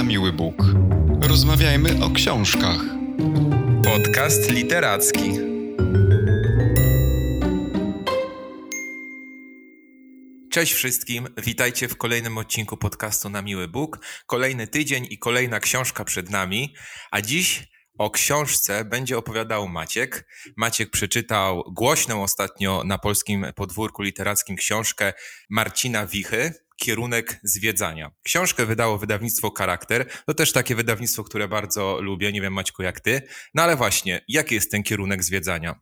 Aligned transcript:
na 0.00 0.04
miły 0.04 0.32
Bóg. 0.32 0.54
Rozmawiajmy 1.22 2.04
o 2.04 2.10
książkach. 2.10 2.80
Podcast 3.84 4.50
literacki. 4.50 5.32
Cześć 10.50 10.72
wszystkim, 10.72 11.28
witajcie 11.36 11.88
w 11.88 11.96
kolejnym 11.96 12.38
odcinku 12.38 12.76
podcastu 12.76 13.30
Na 13.30 13.42
Miły 13.42 13.68
Bóg. 13.68 13.98
Kolejny 14.26 14.66
tydzień 14.66 15.06
i 15.10 15.18
kolejna 15.18 15.60
książka 15.60 16.04
przed 16.04 16.30
nami, 16.30 16.74
a 17.10 17.22
dziś 17.22 17.68
o 17.98 18.10
książce 18.10 18.84
będzie 18.84 19.18
opowiadał 19.18 19.68
Maciek. 19.68 20.26
Maciek 20.56 20.90
przeczytał 20.90 21.64
głośną 21.72 22.22
ostatnio 22.22 22.82
na 22.84 22.98
polskim 22.98 23.46
podwórku 23.56 24.02
literackim 24.02 24.56
książkę 24.56 25.12
Marcina 25.50 26.06
Wichy, 26.06 26.52
Kierunek 26.80 27.40
zwiedzania. 27.42 28.10
Książkę 28.22 28.66
wydało 28.66 28.98
wydawnictwo 28.98 29.52
Charakter. 29.58 30.08
To 30.26 30.34
też 30.34 30.52
takie 30.52 30.74
wydawnictwo, 30.74 31.24
które 31.24 31.48
bardzo 31.48 32.00
lubię. 32.00 32.32
Nie 32.32 32.40
wiem, 32.40 32.52
Maćku, 32.52 32.82
jak 32.82 33.00
ty. 33.00 33.22
No 33.54 33.62
ale 33.62 33.76
właśnie, 33.76 34.24
jaki 34.28 34.54
jest 34.54 34.70
ten 34.70 34.82
kierunek 34.82 35.24
zwiedzania? 35.24 35.80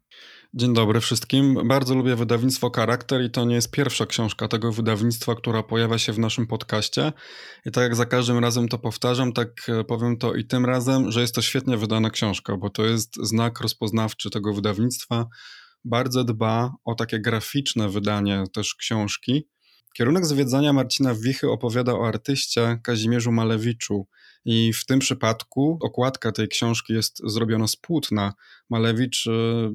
Dzień 0.54 0.74
dobry 0.74 1.00
wszystkim. 1.00 1.68
Bardzo 1.68 1.94
lubię 1.94 2.16
wydawnictwo 2.16 2.70
Charakter 2.76 3.22
i 3.22 3.30
to 3.30 3.44
nie 3.44 3.54
jest 3.54 3.70
pierwsza 3.70 4.06
książka 4.06 4.48
tego 4.48 4.72
wydawnictwa, 4.72 5.34
która 5.34 5.62
pojawia 5.62 5.98
się 5.98 6.12
w 6.12 6.18
naszym 6.18 6.46
podcaście. 6.46 7.12
I 7.66 7.70
tak 7.70 7.82
jak 7.82 7.96
za 7.96 8.06
każdym 8.06 8.38
razem 8.38 8.68
to 8.68 8.78
powtarzam, 8.78 9.32
tak 9.32 9.48
e, 9.68 9.84
powiem 9.84 10.16
to 10.16 10.34
i 10.34 10.44
tym 10.44 10.66
razem, 10.66 11.10
że 11.12 11.20
jest 11.20 11.34
to 11.34 11.42
świetnie 11.42 11.76
wydana 11.76 12.10
książka, 12.10 12.56
bo 12.56 12.70
to 12.70 12.84
jest 12.84 13.16
znak 13.22 13.60
rozpoznawczy 13.60 14.30
tego 14.30 14.54
wydawnictwa. 14.54 15.26
Bardzo 15.84 16.24
dba 16.24 16.72
o 16.84 16.94
takie 16.94 17.20
graficzne 17.20 17.88
wydanie 17.88 18.44
też 18.52 18.74
książki. 18.74 19.48
Kierunek 19.98 20.26
zwiedzania 20.26 20.72
Marcina 20.72 21.14
Wichy 21.14 21.50
opowiada 21.50 21.92
o 21.92 22.08
artyście 22.08 22.78
Kazimierzu 22.82 23.32
Malewiczu 23.32 24.06
i 24.44 24.72
w 24.72 24.86
tym 24.86 24.98
przypadku 24.98 25.78
okładka 25.82 26.32
tej 26.32 26.48
książki 26.48 26.92
jest 26.92 27.20
zrobiona 27.24 27.66
z 27.66 27.76
płótna. 27.76 28.34
Malewicz 28.70 29.26
e, 29.26 29.30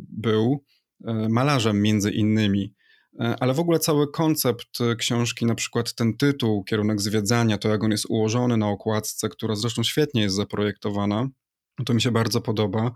był 0.09 0.63
e, 1.05 1.29
malarzem 1.29 1.81
między 1.81 2.11
innymi. 2.11 2.73
E, 3.19 3.35
ale 3.39 3.53
w 3.53 3.59
ogóle 3.59 3.79
cały 3.79 4.11
koncept 4.11 4.77
książki, 4.97 5.45
na 5.45 5.55
przykład 5.55 5.93
ten 5.93 6.17
tytuł, 6.17 6.63
kierunek 6.63 7.01
zwiedzania, 7.01 7.57
to 7.57 7.69
jak 7.69 7.83
on 7.83 7.91
jest 7.91 8.05
ułożony 8.09 8.57
na 8.57 8.69
okładce, 8.69 9.29
która 9.29 9.55
zresztą 9.55 9.83
świetnie 9.83 10.21
jest 10.21 10.35
zaprojektowana, 10.35 11.27
to 11.85 11.93
mi 11.93 12.01
się 12.01 12.11
bardzo 12.11 12.41
podoba. 12.41 12.91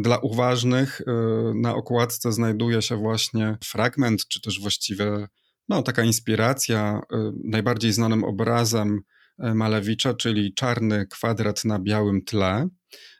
Dla 0.00 0.18
uważnych 0.18 1.00
na 1.54 1.74
okładce 1.74 2.32
znajduje 2.32 2.82
się 2.82 2.96
właśnie 2.96 3.58
fragment, 3.64 4.28
czy 4.28 4.40
też 4.40 4.60
właściwie 4.60 5.28
no, 5.68 5.82
taka 5.82 6.02
inspiracja 6.02 7.00
najbardziej 7.44 7.92
znanym 7.92 8.24
obrazem 8.24 9.00
E, 9.38 9.54
Malewicza, 9.54 10.14
czyli 10.14 10.54
Czarny 10.54 11.06
kwadrat 11.06 11.64
na 11.64 11.78
białym 11.78 12.24
tle. 12.24 12.68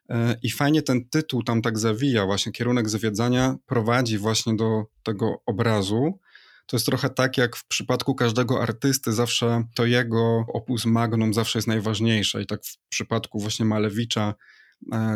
E, 0.09 0.37
I 0.43 0.51
fajnie 0.51 0.83
ten 0.83 1.09
tytuł 1.09 1.43
tam 1.43 1.63
tak 1.63 1.79
zawija, 1.79 2.27
właśnie 2.27 2.53
kierunek 2.53 2.89
zwiedzania 2.89 3.57
prowadzi 3.67 4.19
właśnie 4.19 4.57
do 4.57 4.85
tego 5.03 5.43
obrazu. 5.47 6.21
To 6.67 6.77
jest 6.77 6.87
trochę 6.87 7.11
tak, 7.11 7.39
jak 7.39 7.57
w 7.57 7.67
przypadku 7.69 8.15
każdego 8.15 8.63
artysty, 8.63 9.13
zawsze 9.13 9.65
to 9.75 9.87
jego 9.87 10.45
opus 10.55 10.87
magnum 10.87 11.35
zawsze 11.35 11.59
jest 11.59 11.69
najważniejsze. 11.69 12.43
I 12.43 12.47
tak 12.47 12.61
w 12.65 12.89
przypadku 12.89 13.41
właśnie 13.41 13.67
Malewicza 13.67 14.35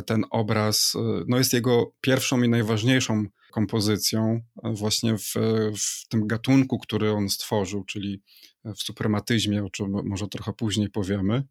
ten 0.06 0.24
obraz 0.30 0.96
no 1.28 1.38
jest 1.38 1.52
jego 1.52 1.92
pierwszą 2.00 2.42
i 2.42 2.48
najważniejszą 2.48 3.24
kompozycją 3.52 4.40
właśnie 4.64 5.18
w, 5.18 5.34
w 5.78 6.08
tym 6.08 6.26
gatunku, 6.26 6.78
który 6.78 7.12
on 7.12 7.28
stworzył, 7.28 7.84
czyli 7.84 8.22
w 8.64 8.82
suprematyzmie, 8.82 9.64
o 9.64 9.70
czym 9.70 10.08
może 10.08 10.28
trochę 10.28 10.52
później 10.52 10.90
powiemy. 10.90 11.44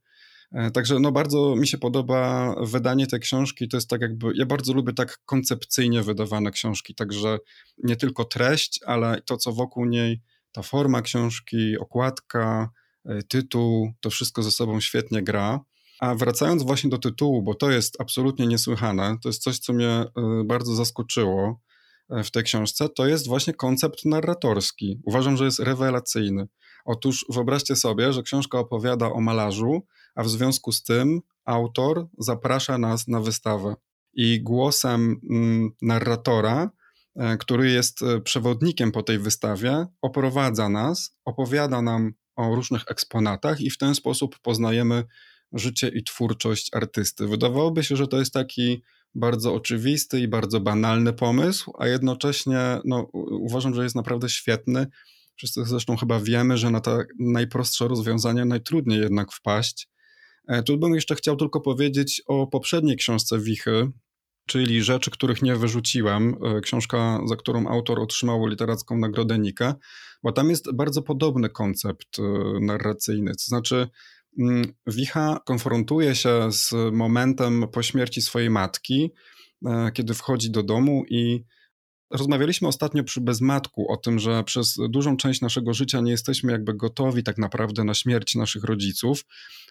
E, 0.51 0.71
także 0.71 0.99
no 0.99 1.11
bardzo 1.11 1.55
mi 1.55 1.67
się 1.67 1.77
podoba 1.77 2.55
wydanie 2.61 3.07
tej 3.07 3.19
książki. 3.19 3.67
To 3.67 3.77
jest 3.77 3.89
tak 3.89 4.01
jakby, 4.01 4.31
ja 4.35 4.45
bardzo 4.45 4.73
lubię 4.73 4.93
tak 4.93 5.19
koncepcyjnie 5.25 6.03
wydawane 6.03 6.51
książki, 6.51 6.95
także 6.95 7.37
nie 7.77 7.95
tylko 7.95 8.25
treść, 8.25 8.79
ale 8.85 9.21
to, 9.21 9.37
co 9.37 9.51
wokół 9.51 9.85
niej, 9.85 10.21
ta 10.51 10.61
forma 10.61 11.01
książki, 11.01 11.77
okładka, 11.77 12.69
e, 13.05 13.23
tytuł, 13.23 13.93
to 13.99 14.09
wszystko 14.09 14.43
ze 14.43 14.51
sobą 14.51 14.79
świetnie 14.79 15.23
gra. 15.23 15.59
A 15.99 16.15
wracając 16.15 16.63
właśnie 16.63 16.89
do 16.89 16.97
tytułu, 16.97 17.43
bo 17.43 17.55
to 17.55 17.71
jest 17.71 18.01
absolutnie 18.01 18.47
niesłychane, 18.47 19.17
to 19.23 19.29
jest 19.29 19.43
coś, 19.43 19.59
co 19.59 19.73
mnie 19.73 19.89
e, 19.89 20.11
bardzo 20.45 20.75
zaskoczyło 20.75 21.61
w 22.23 22.31
tej 22.31 22.43
książce, 22.43 22.89
to 22.89 23.07
jest 23.07 23.27
właśnie 23.27 23.53
koncept 23.53 24.05
narratorski. 24.05 25.01
Uważam, 25.05 25.37
że 25.37 25.45
jest 25.45 25.59
rewelacyjny. 25.59 26.47
Otóż 26.85 27.25
wyobraźcie 27.29 27.75
sobie, 27.75 28.13
że 28.13 28.23
książka 28.23 28.59
opowiada 28.59 29.11
o 29.11 29.21
malarzu, 29.21 29.85
a 30.15 30.23
w 30.23 30.29
związku 30.29 30.71
z 30.71 30.83
tym 30.83 31.21
autor 31.45 32.07
zaprasza 32.17 32.77
nas 32.77 33.07
na 33.07 33.19
wystawę. 33.19 33.75
I 34.13 34.43
głosem 34.43 35.21
mm, 35.29 35.71
narratora, 35.81 36.69
e, 37.15 37.37
który 37.37 37.71
jest 37.71 38.01
e, 38.01 38.21
przewodnikiem 38.21 38.91
po 38.91 39.03
tej 39.03 39.19
wystawie, 39.19 39.85
oprowadza 40.01 40.69
nas, 40.69 41.17
opowiada 41.25 41.81
nam 41.81 42.13
o 42.35 42.55
różnych 42.55 42.83
eksponatach 42.87 43.61
i 43.61 43.69
w 43.69 43.77
ten 43.77 43.95
sposób 43.95 44.39
poznajemy 44.39 45.03
życie 45.53 45.87
i 45.87 46.03
twórczość 46.03 46.69
artysty. 46.73 47.27
Wydawałoby 47.27 47.83
się, 47.83 47.95
że 47.95 48.07
to 48.07 48.19
jest 48.19 48.33
taki 48.33 48.81
bardzo 49.15 49.53
oczywisty 49.53 50.19
i 50.19 50.27
bardzo 50.27 50.59
banalny 50.59 51.13
pomysł, 51.13 51.73
a 51.79 51.87
jednocześnie 51.87 52.79
no, 52.85 53.09
uważam, 53.13 53.75
że 53.75 53.83
jest 53.83 53.95
naprawdę 53.95 54.29
świetny 54.29 54.87
Wszyscy 55.39 55.65
zresztą 55.65 55.97
chyba 55.97 56.19
wiemy, 56.19 56.57
że 56.57 56.71
na 56.71 56.81
te 56.81 57.05
najprostsze 57.19 57.87
rozwiązania 57.87 58.45
najtrudniej 58.45 58.99
jednak 58.99 59.31
wpaść. 59.31 59.89
E, 60.47 60.63
tu 60.63 60.77
bym 60.77 60.95
jeszcze 60.95 61.15
chciał 61.15 61.35
tylko 61.35 61.61
powiedzieć 61.61 62.21
o 62.27 62.47
poprzedniej 62.47 62.97
książce 62.97 63.39
Wichy, 63.39 63.91
czyli 64.47 64.83
Rzeczy, 64.83 65.11
których 65.11 65.41
nie 65.41 65.55
wyrzuciłem. 65.55 66.35
E, 66.43 66.61
książka, 66.61 67.19
za 67.25 67.35
którą 67.35 67.67
autor 67.67 67.99
otrzymał 67.99 68.47
literacką 68.47 68.97
nagrodę 68.97 69.39
Nika, 69.39 69.75
bo 70.23 70.31
tam 70.31 70.49
jest 70.49 70.75
bardzo 70.75 71.01
podobny 71.01 71.49
koncept 71.49 72.19
e, 72.19 72.23
narracyjny. 72.59 73.31
To 73.31 73.43
znaczy, 73.43 73.87
Wicha 74.87 75.39
konfrontuje 75.45 76.15
się 76.15 76.51
z 76.51 76.73
momentem 76.91 77.65
po 77.71 77.83
śmierci 77.83 78.21
swojej 78.21 78.49
matki, 78.49 79.11
kiedy 79.93 80.13
wchodzi 80.13 80.51
do 80.51 80.63
domu 80.63 81.03
i 81.09 81.43
Rozmawialiśmy 82.11 82.67
ostatnio 82.67 83.03
przy 83.03 83.21
Bezmatku 83.21 83.91
o 83.91 83.97
tym, 83.97 84.19
że 84.19 84.43
przez 84.43 84.77
dużą 84.89 85.17
część 85.17 85.41
naszego 85.41 85.73
życia 85.73 86.01
nie 86.01 86.11
jesteśmy 86.11 86.51
jakby 86.51 86.73
gotowi 86.73 87.23
tak 87.23 87.37
naprawdę 87.37 87.83
na 87.83 87.93
śmierć 87.93 88.35
naszych 88.35 88.63
rodziców, 88.63 89.25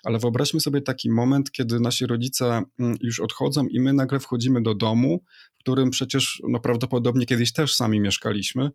ale 0.05 0.19
wyobraźmy 0.19 0.61
sobie 0.61 0.81
taki 0.81 1.11
moment, 1.11 1.51
kiedy 1.51 1.81
nasi 1.81 2.07
rodzice 2.07 2.63
mm, 2.79 2.97
już 3.01 3.21
odchodzą 3.21 3.67
i 3.67 3.81
my 3.81 3.93
nagle 3.93 4.21
wchodzimy 4.21 4.63
do 4.63 4.75
domu, 4.75 5.25
w 5.55 5.59
którym 5.59 5.91
przecież 5.91 6.43
no, 6.49 6.61
prawdopodobnie 6.61 7.27
kiedyś 7.27 7.53
też 7.53 7.75
sami 7.75 8.01
mieszkaliśmy. 8.01 8.71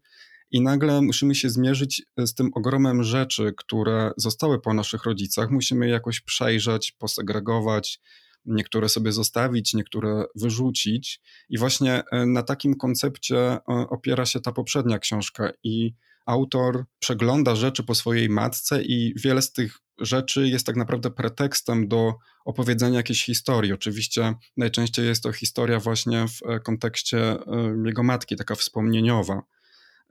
I 0.53 0.61
nagle 0.61 1.01
musimy 1.01 1.35
się 1.35 1.49
zmierzyć 1.49 2.03
z 2.17 2.33
tym 2.33 2.51
ogromem 2.53 3.03
rzeczy, 3.03 3.53
które 3.57 4.11
zostały 4.17 4.61
po 4.61 4.73
naszych 4.73 5.03
rodzicach. 5.03 5.51
Musimy 5.51 5.87
jakoś 5.87 6.21
przejrzeć, 6.21 6.91
posegregować, 6.91 7.99
niektóre 8.45 8.89
sobie 8.89 9.11
zostawić, 9.11 9.73
niektóre 9.73 10.25
wyrzucić. 10.35 11.21
I 11.49 11.57
właśnie 11.57 12.03
e, 12.11 12.25
na 12.25 12.43
takim 12.43 12.75
koncepcie 12.75 13.37
e, 13.37 13.59
opiera 13.67 14.25
się 14.25 14.39
ta 14.39 14.51
poprzednia 14.51 14.99
książka. 14.99 15.51
I 15.63 15.93
autor 16.25 16.85
przegląda 16.99 17.55
rzeczy 17.55 17.83
po 17.83 17.95
swojej 17.95 18.29
matce, 18.29 18.83
i 18.83 19.13
wiele 19.15 19.41
z 19.41 19.53
tych 19.53 19.79
rzeczy 19.99 20.47
jest 20.47 20.65
tak 20.65 20.75
naprawdę 20.75 21.11
pretekstem 21.11 21.87
do 21.87 22.13
opowiedzenia 22.45 22.97
jakiejś 22.97 23.25
historii. 23.25 23.73
Oczywiście 23.73 24.33
najczęściej 24.57 25.05
jest 25.05 25.23
to 25.23 25.31
historia 25.31 25.79
właśnie 25.79 26.25
w 26.27 26.49
e, 26.49 26.59
kontekście 26.59 27.37
jego 27.85 28.03
matki, 28.03 28.35
taka 28.35 28.55
wspomnieniowa. 28.55 29.41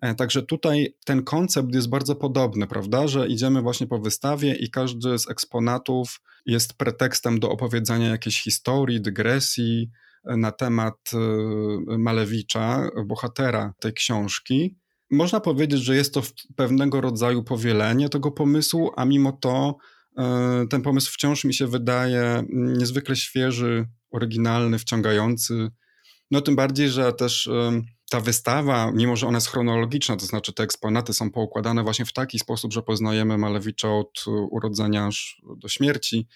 E, 0.03 0.15
także 0.15 0.43
tutaj 0.43 0.95
ten 1.05 1.23
koncept 1.23 1.75
jest 1.75 1.89
bardzo 1.89 2.17
podobny, 2.17 2.67
prawda? 2.67 3.09
Że 3.09 3.29
idziemy 3.29 3.63
właśnie 3.63 3.87
po 3.87 3.99
wystawie 3.99 4.55
i 4.55 4.71
każdy 4.71 5.19
z 5.19 5.31
eksponatów 5.31 6.21
jest 6.47 6.75
pretekstem 6.75 7.41
do 7.41 7.51
opowiedzenia 7.51 8.09
jakiejś 8.09 8.43
historii, 8.43 9.01
dygresji 9.01 9.91
e, 10.25 10.37
na 10.37 10.53
temat 10.53 11.11
e, 11.15 11.99
Malewicza, 11.99 12.91
bohatera 13.07 13.75
tej 13.81 13.93
książki. 13.93 14.77
Można 15.11 15.41
powiedzieć, 15.41 15.81
że 15.81 15.97
jest 15.97 16.15
to 16.15 16.23
pewnego 16.57 17.01
rodzaju 17.01 17.45
powielenie 17.45 18.09
tego 18.09 18.31
pomysłu, 18.31 18.91
a 18.97 19.05
mimo 19.05 19.33
to 19.33 19.77
ten 20.71 20.83
pomysł 20.83 21.13
wciąż 21.13 21.45
mi 21.45 21.55
się 21.55 21.67
wydaje 21.67 22.45
niezwykle 22.53 23.17
świeży, 23.17 23.89
oryginalny, 24.11 24.79
wciągający. 24.79 25.69
No 26.31 26.41
tym 26.41 26.57
bardziej, 26.57 26.89
że 26.89 27.13
też 27.13 27.51
ta 28.13 28.21
wystawa, 28.21 28.91
mimo 28.95 29.17
że 29.17 29.27
ona 29.27 29.37
jest 29.37 29.49
chronologiczna, 29.49 30.17
to 30.17 30.27
znaczy 30.27 30.53
te 30.53 30.63
eksponaty 30.63 31.15
są 31.15 31.31
poukładane 31.31 31.83
właśnie 31.83 32.05
w 32.05 32.13
taki 32.13 32.39
sposób, 32.39 32.73
że 32.73 32.83
poznajemy 32.83 33.39
Malewicza 33.39 33.89
od 33.89 34.25
urodzenia 34.51 35.07
aż 35.07 35.43
do 35.57 35.69
śmierci, 35.69 36.27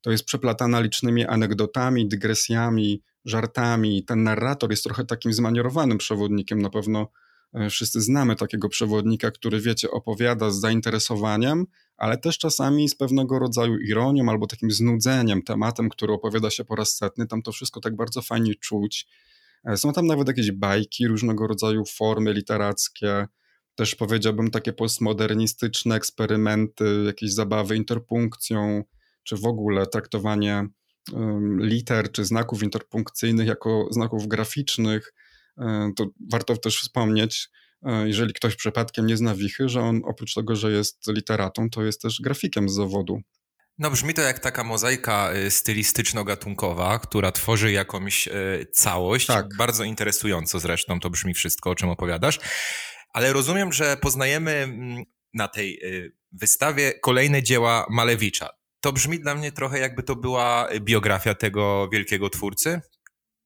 to 0.00 0.10
jest 0.10 0.24
przeplatana 0.24 0.80
licznymi 0.80 1.26
anegdotami, 1.26 2.08
dygresjami, 2.08 3.02
żartami. 3.24 4.04
Ten 4.04 4.22
narrator 4.22 4.70
jest 4.70 4.84
trochę 4.84 5.04
takim 5.04 5.32
zmanierowanym 5.32 5.98
przewodnikiem. 5.98 6.62
Na 6.62 6.70
pewno 6.70 7.08
e, 7.54 7.70
wszyscy 7.70 8.00
znamy 8.00 8.36
takiego 8.36 8.68
przewodnika, 8.68 9.30
który, 9.30 9.60
wiecie, 9.60 9.90
opowiada 9.90 10.50
z 10.50 10.60
zainteresowaniem, 10.60 11.66
ale 11.96 12.18
też 12.18 12.38
czasami 12.38 12.88
z 12.88 12.94
pewnego 12.94 13.38
rodzaju 13.38 13.78
ironią 13.78 14.30
albo 14.30 14.46
takim 14.46 14.70
znudzeniem 14.70 15.42
tematem, 15.42 15.88
który 15.88 16.12
opowiada 16.12 16.50
się 16.50 16.64
po 16.64 16.76
raz 16.76 16.96
setny. 16.96 17.26
Tam 17.26 17.42
to 17.42 17.52
wszystko 17.52 17.80
tak 17.80 17.96
bardzo 17.96 18.22
fajnie 18.22 18.54
czuć. 18.54 19.08
E, 19.66 19.76
są 19.76 19.92
tam 19.92 20.06
nawet 20.06 20.28
jakieś 20.28 20.52
bajki, 20.52 21.06
różnego 21.06 21.46
rodzaju 21.46 21.84
formy 21.84 22.32
literackie, 22.32 23.26
też 23.74 23.94
powiedziałbym 23.94 24.50
takie 24.50 24.72
postmodernistyczne 24.72 25.94
eksperymenty, 25.94 27.02
jakieś 27.06 27.32
zabawy 27.32 27.76
interpunkcją, 27.76 28.84
czy 29.24 29.36
w 29.36 29.46
ogóle 29.46 29.86
traktowanie 29.86 30.68
liter 31.60 32.12
czy 32.12 32.24
znaków 32.24 32.62
interpunkcyjnych 32.62 33.46
jako 33.46 33.88
znaków 33.90 34.28
graficznych. 34.28 35.14
E, 35.58 35.90
to 35.96 36.06
warto 36.32 36.56
też 36.56 36.80
wspomnieć, 36.80 37.48
e, 37.82 38.08
jeżeli 38.08 38.32
ktoś 38.32 38.56
przypadkiem 38.56 39.06
nie 39.06 39.16
zna 39.16 39.34
Wichy, 39.34 39.68
że 39.68 39.80
on 39.80 40.00
oprócz 40.04 40.34
tego, 40.34 40.56
że 40.56 40.72
jest 40.72 41.06
literatą, 41.08 41.70
to 41.70 41.84
jest 41.84 42.02
też 42.02 42.20
grafikiem 42.20 42.68
z 42.68 42.74
zawodu. 42.74 43.20
No 43.78 43.90
brzmi 43.90 44.14
to 44.14 44.22
jak 44.22 44.38
taka 44.38 44.64
mozaika 44.64 45.32
y, 45.34 45.50
stylistyczno-gatunkowa, 45.50 46.98
która 46.98 47.32
tworzy 47.32 47.72
jakąś 47.72 48.28
y, 48.28 48.66
całość. 48.72 49.26
Tak. 49.26 49.46
Bardzo 49.56 49.84
interesująco 49.84 50.60
zresztą 50.60 51.00
to 51.00 51.10
brzmi 51.10 51.34
wszystko, 51.34 51.70
o 51.70 51.74
czym 51.74 51.88
opowiadasz. 51.88 52.38
Ale 53.12 53.32
rozumiem, 53.32 53.72
że 53.72 53.96
poznajemy 53.96 54.50
mm, 54.52 55.04
na 55.34 55.48
tej 55.48 55.78
y, 55.84 56.12
wystawie 56.32 56.92
kolejne 56.92 57.42
dzieła 57.42 57.86
Malewicza. 57.90 58.48
To 58.80 58.92
brzmi 58.92 59.20
dla 59.20 59.34
mnie 59.34 59.52
trochę 59.52 59.78
jakby 59.78 60.02
to 60.02 60.16
była 60.16 60.68
biografia 60.80 61.34
tego 61.34 61.88
wielkiego 61.92 62.30
twórcy? 62.30 62.80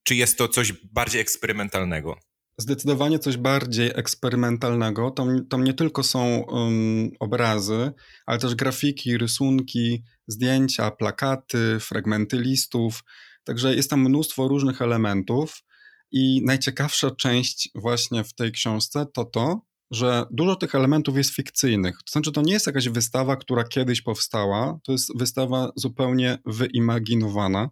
Czy 0.03 0.15
jest 0.15 0.39
to 0.39 0.49
coś 0.49 0.73
bardziej 0.73 1.21
eksperymentalnego? 1.21 2.19
Zdecydowanie 2.61 3.19
coś 3.19 3.37
bardziej 3.37 3.91
eksperymentalnego. 3.95 5.11
Tam, 5.11 5.47
tam 5.47 5.65
nie 5.65 5.75
tylko 5.75 6.03
są 6.03 6.45
um, 6.49 7.11
obrazy, 7.21 7.93
ale 8.27 8.39
też 8.39 8.55
grafiki, 8.55 9.19
rysunki, 9.19 10.03
zdjęcia, 10.27 10.91
plakaty, 10.91 11.81
fragmenty 11.81 12.37
listów. 12.37 13.05
Także 13.45 13.75
jest 13.75 13.91
tam 13.91 14.01
mnóstwo 14.01 14.49
różnych 14.49 14.83
elementów. 14.83 15.63
I 16.13 16.43
najciekawsza 16.45 17.11
część 17.11 17.71
właśnie 17.75 18.25
w 18.25 18.35
tej 18.35 18.53
książce 18.53 19.07
to 19.15 19.25
to, 19.25 19.61
że 19.91 20.25
dużo 20.31 20.57
tych 20.57 20.75
elementów 20.75 21.17
jest 21.17 21.35
fikcyjnych. 21.35 21.97
To 21.97 22.13
znaczy, 22.13 22.33
to 22.33 22.43
nie 22.43 22.53
jest 22.53 22.67
jakaś 22.67 22.89
wystawa, 22.89 23.37
która 23.37 23.65
kiedyś 23.65 24.03
powstała, 24.03 24.79
to 24.85 24.93
jest 24.93 25.19
wystawa 25.19 25.73
zupełnie 25.77 26.39
wyimaginowana 26.47 27.71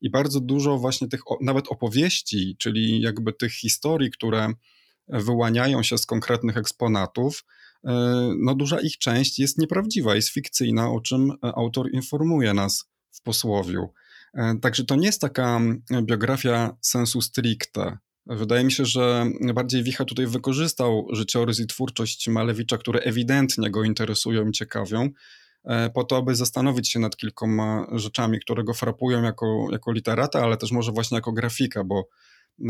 i 0.00 0.10
bardzo 0.10 0.40
dużo 0.40 0.78
właśnie 0.78 1.08
tych 1.08 1.20
nawet 1.40 1.68
opowieści, 1.68 2.56
czyli 2.58 3.00
jakby 3.00 3.32
tych 3.32 3.52
historii, 3.52 4.10
które 4.10 4.52
wyłaniają 5.08 5.82
się 5.82 5.98
z 5.98 6.06
konkretnych 6.06 6.56
eksponatów, 6.56 7.44
e, 7.84 7.90
no 8.38 8.54
duża 8.54 8.80
ich 8.80 8.98
część 8.98 9.38
jest 9.38 9.58
nieprawdziwa, 9.58 10.14
jest 10.14 10.28
fikcyjna, 10.28 10.90
o 10.90 11.00
czym 11.00 11.32
autor 11.42 11.90
informuje 11.92 12.54
nas 12.54 12.84
w 13.10 13.22
posłowiu. 13.22 13.88
E, 14.34 14.54
także 14.62 14.84
to 14.84 14.96
nie 14.96 15.06
jest 15.06 15.20
taka 15.20 15.60
biografia 16.02 16.76
sensu 16.80 17.20
stricte. 17.20 17.98
Wydaje 18.26 18.64
mi 18.64 18.72
się, 18.72 18.84
że 18.84 19.26
bardziej 19.54 19.82
Wicha 19.82 20.04
tutaj 20.04 20.26
wykorzystał 20.26 21.06
życiorys 21.12 21.60
i 21.60 21.66
twórczość 21.66 22.28
Malewicza, 22.28 22.78
które 22.78 23.00
ewidentnie 23.00 23.70
go 23.70 23.84
interesują 23.84 24.48
i 24.48 24.52
ciekawią, 24.52 25.10
E, 25.10 25.12
po 25.94 26.04
to, 26.04 26.16
aby 26.16 26.34
zastanowić 26.34 26.90
się 26.90 26.98
nad 26.98 27.16
kilkoma 27.16 27.86
rzeczami, 27.92 28.40
które 28.40 28.64
go 28.64 28.74
frapują 28.74 29.22
jako, 29.22 29.66
jako 29.72 29.92
literata, 29.92 30.40
ale 30.40 30.56
też 30.56 30.72
może 30.72 30.92
właśnie 30.92 31.14
jako 31.14 31.32
grafika, 31.32 31.84
bo, 31.84 32.08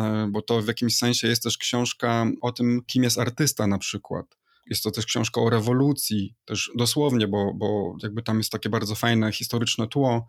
e, 0.01 0.29
bo 0.31 0.43
to 0.43 0.63
w 0.63 0.67
jakimś 0.67 0.97
sensie 0.97 1.29
jest 1.29 1.43
też 1.43 1.59
książka 1.59 2.27
o 2.43 2.53
tym, 2.53 2.83
kim 2.87 3.03
jest 3.03 3.19
artysta 3.19 3.67
na 3.67 3.79
przykład. 3.79 4.27
Jest 4.67 4.83
to 4.83 4.91
też 4.91 5.07
książka 5.07 5.41
o 5.41 5.51
rewolucji, 5.51 6.35
też 6.45 6.71
dosłownie, 6.77 7.29
bo, 7.29 7.55
bo 7.55 7.97
jakby 8.03 8.23
tam 8.23 8.39
jest 8.39 8.53
takie 8.53 8.69
bardzo 8.69 8.95
fajne 8.95 9.33
historyczne 9.33 9.89
tło 9.89 10.27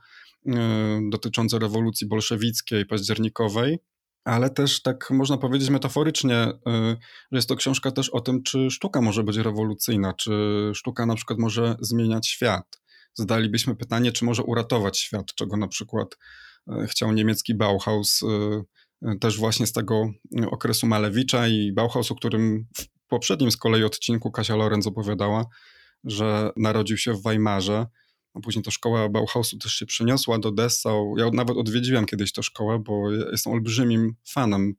y, 0.48 0.52
dotyczące 1.10 1.60
rewolucji 1.60 2.08
bolszewickiej, 2.08 2.86
październikowej, 2.86 3.80
ale 4.28 4.50
też 4.50 4.82
tak 4.82 5.12
można 5.12 5.38
powiedzieć 5.38 5.70
metaforycznie, 5.70 6.48
y, 6.48 6.52
że 7.32 7.38
jest 7.38 7.50
to 7.50 7.56
książka 7.56 7.92
też 7.92 8.10
o 8.10 8.22
tym, 8.22 8.44
czy 8.44 8.72
sztuka 8.72 9.02
może 9.02 9.24
być 9.24 9.38
rewolucyjna, 9.38 10.14
czy 10.14 10.32
sztuka 10.74 11.06
na 11.06 11.16
przykład 11.16 11.40
może 11.40 11.76
zmieniać 11.80 12.28
świat. 12.28 12.82
Zadalibyśmy 13.14 13.76
pytanie, 13.76 14.12
czy 14.12 14.26
może 14.26 14.44
uratować 14.44 15.00
świat, 15.00 15.36
czego 15.36 15.58
na 15.58 15.68
przykład 15.68 16.18
y, 16.84 16.88
chciał 16.88 17.12
niemiecki 17.12 17.56
Bauhaus, 17.56 18.22
y, 18.24 19.20
też 19.20 19.38
właśnie 19.38 19.68
z 19.68 19.72
tego 19.72 20.10
okresu 20.52 20.88
Malewicza 20.88 21.48
i 21.48 21.72
Bauhaus, 21.74 22.12
o 22.12 22.16
którym 22.16 22.66
w 22.78 23.08
poprzednim 23.08 23.52
z 23.52 23.58
kolei 23.58 23.84
odcinku 23.84 24.32
Kasia 24.32 24.56
Lorenz 24.56 24.88
opowiadała, 24.88 25.46
że 26.04 26.52
narodził 26.58 26.98
się 26.98 27.14
w 27.14 27.24
Weimarze 27.24 27.86
a 28.38 28.42
później 28.42 28.64
ta 28.64 28.72
szkoła 28.72 29.10
Bauhausu 29.10 29.58
też 29.58 29.74
się 29.74 29.86
przeniosła 29.86 30.40
do 30.40 30.52
Dessau. 30.52 31.18
Ja 31.18 31.30
nawet 31.34 31.58
odwiedziłem 31.58 32.06
kiedyś 32.06 32.32
tę 32.32 32.44
szkołę, 32.44 32.80
bo 32.80 33.12
jestem 33.12 33.54
olbrzymim 33.54 34.16
fanem 34.30 34.74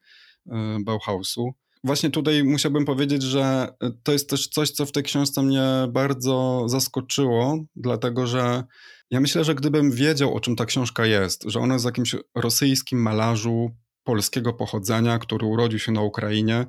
e, 0.50 0.78
Bauhausu. 0.84 1.54
Właśnie 1.84 2.10
tutaj 2.10 2.44
musiałbym 2.44 2.84
powiedzieć, 2.84 3.22
że 3.22 3.68
to 4.02 4.12
jest 4.12 4.30
też 4.30 4.48
coś, 4.48 4.70
co 4.70 4.86
w 4.86 4.92
tej 4.92 5.02
książce 5.02 5.42
mnie 5.42 5.64
bardzo 5.88 6.64
zaskoczyło, 6.68 7.64
dlatego 7.76 8.26
że 8.26 8.64
ja 9.10 9.20
myślę, 9.20 9.44
że 9.44 9.54
gdybym 9.54 9.92
wiedział, 9.92 10.34
o 10.34 10.40
czym 10.40 10.56
ta 10.56 10.64
książka 10.66 11.06
jest, 11.06 11.44
że 11.46 11.60
ona 11.60 11.74
jest 11.74 11.86
jakimś 11.86 12.16
rosyjskim 12.34 13.02
malarzu 13.02 13.70
polskiego 14.04 14.52
pochodzenia, 14.52 15.18
który 15.18 15.46
urodził 15.46 15.78
się 15.78 15.92
na 15.92 16.02
Ukrainie, 16.02 16.66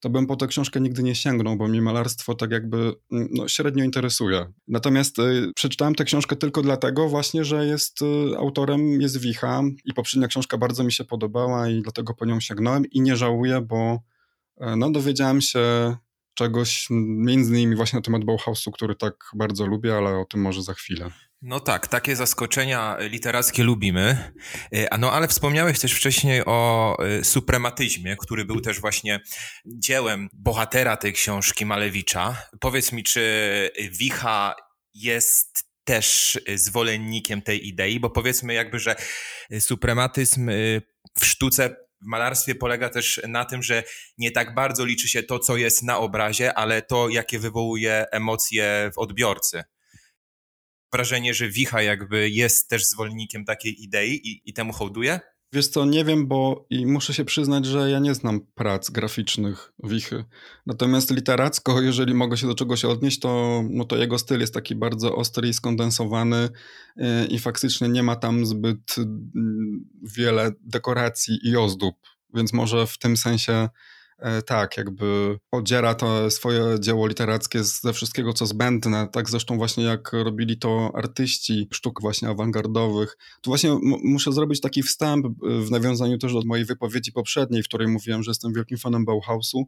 to 0.00 0.10
bym 0.10 0.26
po 0.26 0.36
tę 0.36 0.46
książkę 0.46 0.80
nigdy 0.80 1.02
nie 1.02 1.14
sięgnął, 1.14 1.56
bo 1.56 1.68
mnie 1.68 1.82
malarstwo 1.82 2.34
tak 2.34 2.50
jakby 2.50 2.76
mm, 3.12 3.28
no, 3.30 3.48
średnio 3.48 3.84
interesuje. 3.84 4.52
Natomiast 4.68 5.18
y, 5.18 5.52
przeczytałem 5.54 5.94
tę 5.94 6.04
książkę 6.04 6.36
tylko 6.36 6.62
dlatego 6.62 7.08
właśnie, 7.08 7.44
że 7.44 7.66
jest 7.66 8.02
y, 8.02 8.36
autorem 8.38 9.00
jest 9.00 9.20
Wicha 9.20 9.62
i 9.84 9.94
poprzednia 9.94 10.28
książka 10.28 10.58
bardzo 10.58 10.84
mi 10.84 10.92
się 10.92 11.04
podobała 11.04 11.68
i 11.68 11.82
dlatego 11.82 12.14
po 12.14 12.24
nią 12.24 12.40
sięgnąłem 12.40 12.86
i 12.86 13.00
nie 13.00 13.16
żałuję, 13.16 13.60
bo 13.60 14.00
y, 14.60 14.76
no, 14.76 14.90
dowiedziałem 14.90 15.40
się 15.40 15.96
czegoś 16.40 16.86
między 16.90 17.52
innymi 17.52 17.76
właśnie 17.76 17.96
na 17.96 18.02
temat 18.02 18.24
Bauhausu, 18.24 18.70
który 18.70 18.96
tak 18.96 19.14
bardzo 19.34 19.66
lubię, 19.66 19.96
ale 19.96 20.18
o 20.18 20.24
tym 20.24 20.40
może 20.40 20.62
za 20.62 20.74
chwilę. 20.74 21.10
No 21.42 21.60
tak, 21.60 21.88
takie 21.88 22.16
zaskoczenia 22.16 22.96
literackie 23.00 23.62
lubimy. 23.62 24.32
E, 24.72 24.98
no 24.98 25.12
ale 25.12 25.28
wspomniałeś 25.28 25.80
też 25.80 25.92
wcześniej 25.92 26.42
o 26.46 26.96
e, 26.98 27.24
suprematyzmie, 27.24 28.16
który 28.16 28.44
był 28.44 28.60
też 28.60 28.80
właśnie 28.80 29.20
dziełem 29.66 30.28
bohatera 30.32 30.96
tej 30.96 31.12
książki 31.12 31.66
Malewicza. 31.66 32.36
Powiedz 32.60 32.92
mi, 32.92 33.02
czy 33.02 33.70
Wicha 33.98 34.54
jest 34.94 35.64
też 35.84 36.38
zwolennikiem 36.54 37.42
tej 37.42 37.68
idei, 37.68 38.00
bo 38.00 38.10
powiedzmy 38.10 38.54
jakby, 38.54 38.78
że 38.78 38.96
suprematyzm 39.60 40.48
e, 40.48 40.52
w 41.20 41.26
sztuce 41.26 41.76
w 42.02 42.06
malarstwie 42.06 42.54
polega 42.54 42.88
też 42.88 43.20
na 43.28 43.44
tym, 43.44 43.62
że 43.62 43.82
nie 44.18 44.30
tak 44.30 44.54
bardzo 44.54 44.84
liczy 44.84 45.08
się 45.08 45.22
to, 45.22 45.38
co 45.38 45.56
jest 45.56 45.82
na 45.82 45.98
obrazie, 45.98 46.54
ale 46.54 46.82
to, 46.82 47.08
jakie 47.08 47.38
wywołuje 47.38 48.06
emocje 48.10 48.90
w 48.94 48.98
odbiorcy 48.98 49.62
wrażenie, 50.92 51.34
że 51.34 51.48
Wicha 51.48 51.82
jakby 51.82 52.30
jest 52.30 52.68
też 52.68 52.86
zwolennikiem 52.86 53.44
takiej 53.44 53.82
idei 53.82 54.28
i, 54.28 54.42
i 54.44 54.52
temu 54.52 54.72
hołduje? 54.72 55.20
Wiesz 55.52 55.68
co, 55.68 55.84
nie 55.84 56.04
wiem, 56.04 56.26
bo 56.26 56.66
i 56.70 56.86
muszę 56.86 57.14
się 57.14 57.24
przyznać, 57.24 57.66
że 57.66 57.90
ja 57.90 57.98
nie 57.98 58.14
znam 58.14 58.40
prac 58.54 58.90
graficznych 58.90 59.72
Wichy. 59.84 60.24
Natomiast 60.66 61.10
literacko, 61.10 61.80
jeżeli 61.80 62.14
mogę 62.14 62.36
się 62.36 62.46
do 62.46 62.54
czegoś 62.54 62.84
odnieść, 62.84 63.18
to, 63.18 63.62
no 63.70 63.84
to 63.84 63.96
jego 63.96 64.18
styl 64.18 64.40
jest 64.40 64.54
taki 64.54 64.74
bardzo 64.74 65.16
ostry 65.16 65.48
i 65.48 65.54
skondensowany 65.54 66.48
yy, 66.96 67.26
i 67.26 67.38
faktycznie 67.38 67.88
nie 67.88 68.02
ma 68.02 68.16
tam 68.16 68.46
zbyt 68.46 68.96
yy, 68.98 69.04
wiele 70.16 70.52
dekoracji 70.60 71.38
i 71.42 71.56
ozdób, 71.56 71.94
więc 72.34 72.52
może 72.52 72.86
w 72.86 72.98
tym 72.98 73.16
sensie 73.16 73.68
tak, 74.46 74.76
jakby 74.76 75.38
odziera 75.52 75.94
to 75.94 76.30
swoje 76.30 76.80
dzieło 76.80 77.06
literackie 77.06 77.64
ze 77.64 77.92
wszystkiego, 77.92 78.32
co 78.32 78.46
zbędne, 78.46 79.08
tak 79.12 79.30
zresztą 79.30 79.56
właśnie 79.56 79.84
jak 79.84 80.12
robili 80.12 80.58
to 80.58 80.90
artyści 80.94 81.68
sztuk 81.72 82.00
właśnie 82.00 82.28
awangardowych. 82.28 83.16
Tu 83.40 83.50
właśnie 83.50 83.78
muszę 84.04 84.32
zrobić 84.32 84.60
taki 84.60 84.82
wstęp 84.82 85.26
e, 85.26 85.30
w 85.60 85.70
nawiązaniu 85.70 86.18
też 86.18 86.32
do 86.32 86.42
mojej 86.46 86.64
wypowiedzi 86.64 87.12
poprzedniej, 87.12 87.62
w 87.62 87.68
której 87.68 87.88
mówiłem, 87.88 88.22
że 88.22 88.30
jestem 88.30 88.52
wielkim 88.52 88.78
fanem 88.78 89.04
Bauhausu, 89.04 89.64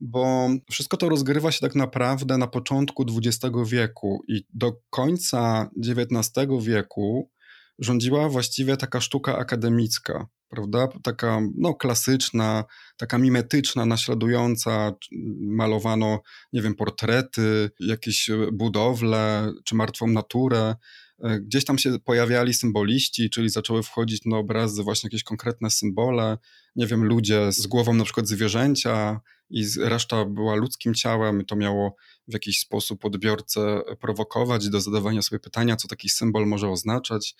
bo 0.00 0.48
wszystko 0.70 0.96
to 0.96 1.08
rozgrywa 1.08 1.52
się 1.52 1.60
tak 1.60 1.74
naprawdę 1.74 2.38
na 2.38 2.46
początku 2.46 3.04
XX 3.24 3.56
wieku 3.66 4.24
i 4.28 4.44
do 4.54 4.72
końca 4.90 5.70
XIX 5.78 6.48
wieku 6.60 7.30
rządziła 7.78 8.28
właściwie 8.28 8.76
taka 8.76 9.00
sztuka 9.00 9.38
akademicka 9.38 10.26
prawda? 10.54 10.88
Taka 11.02 11.40
no, 11.56 11.74
klasyczna, 11.74 12.64
taka 12.96 13.18
mimetyczna, 13.18 13.86
naśladująca. 13.86 14.92
Malowano, 15.40 16.22
nie 16.52 16.62
wiem, 16.62 16.74
portrety, 16.74 17.70
jakieś 17.80 18.30
e, 18.30 18.36
budowle 18.52 19.52
czy 19.64 19.74
martwą 19.74 20.06
naturę. 20.06 20.74
E, 21.22 21.40
gdzieś 21.40 21.64
tam 21.64 21.78
się 21.78 21.98
pojawiali 21.98 22.54
symboliści, 22.54 23.30
czyli 23.30 23.48
zaczęły 23.48 23.82
wchodzić 23.82 24.24
na 24.24 24.36
obrazy 24.36 24.82
właśnie 24.82 25.06
jakieś 25.06 25.24
konkretne 25.24 25.70
symbole. 25.70 26.38
Nie 26.76 26.86
wiem, 26.86 27.04
ludzie 27.04 27.52
z 27.52 27.66
głową 27.66 27.94
na 27.94 28.04
przykład 28.04 28.28
zwierzęcia, 28.28 29.20
i 29.50 29.64
reszta 29.80 30.24
była 30.24 30.54
ludzkim 30.54 30.94
ciałem, 30.94 31.44
to 31.44 31.56
miało 31.56 31.96
w 32.28 32.32
jakiś 32.32 32.60
sposób 32.60 33.04
odbiorcę 33.04 33.82
prowokować 34.00 34.68
do 34.68 34.80
zadawania 34.80 35.22
sobie 35.22 35.40
pytania, 35.40 35.76
co 35.76 35.88
taki 35.88 36.08
symbol 36.08 36.46
może 36.46 36.68
oznaczać. 36.68 37.36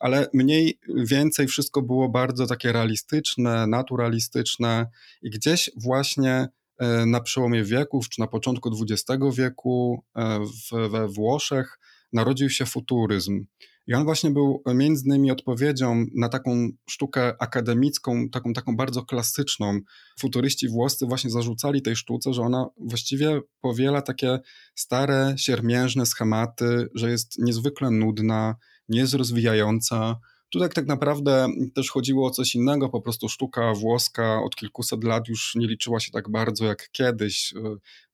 Ale 0.00 0.28
mniej 0.34 0.78
więcej 0.88 1.46
wszystko 1.46 1.82
było 1.82 2.08
bardzo 2.08 2.46
takie 2.46 2.72
realistyczne, 2.72 3.66
naturalistyczne 3.66 4.86
i 5.22 5.30
gdzieś 5.30 5.70
właśnie 5.76 6.48
e, 6.78 7.06
na 7.06 7.20
przełomie 7.20 7.64
wieków, 7.64 8.08
czy 8.08 8.20
na 8.20 8.26
początku 8.26 8.70
XX 8.82 9.22
wieku 9.36 10.04
e, 10.16 10.40
we 10.88 11.08
Włoszech 11.08 11.78
narodził 12.12 12.50
się 12.50 12.66
futuryzm. 12.66 13.44
I 13.86 13.94
on 13.94 14.04
właśnie 14.04 14.30
był 14.30 14.62
między 14.74 15.04
innymi 15.06 15.30
odpowiedzią 15.30 16.06
na 16.14 16.28
taką 16.28 16.68
sztukę 16.90 17.42
akademicką, 17.42 18.28
taką, 18.28 18.52
taką 18.52 18.76
bardzo 18.76 19.02
klasyczną. 19.02 19.80
Futuryści 20.18 20.68
włoscy 20.68 21.06
właśnie 21.06 21.30
zarzucali 21.30 21.82
tej 21.82 21.96
sztuce, 21.96 22.34
że 22.34 22.42
ona 22.42 22.66
właściwie 22.80 23.40
powiela 23.60 24.02
takie 24.02 24.38
stare, 24.74 25.34
siermiężne 25.36 26.06
schematy, 26.06 26.88
że 26.94 27.10
jest 27.10 27.38
niezwykle 27.38 27.90
nudna, 27.90 28.56
nie 28.88 29.00
jest 29.00 29.14
rozwijająca, 29.14 30.16
Tutaj 30.56 30.70
tak 30.70 30.86
naprawdę 30.86 31.48
też 31.74 31.90
chodziło 31.90 32.26
o 32.26 32.30
coś 32.30 32.54
innego, 32.54 32.88
po 32.88 33.00
prostu 33.00 33.28
sztuka 33.28 33.74
włoska 33.74 34.42
od 34.42 34.56
kilkuset 34.56 35.04
lat 35.04 35.28
już 35.28 35.54
nie 35.54 35.66
liczyła 35.66 36.00
się 36.00 36.10
tak 36.12 36.30
bardzo 36.30 36.64
jak 36.64 36.90
kiedyś. 36.92 37.54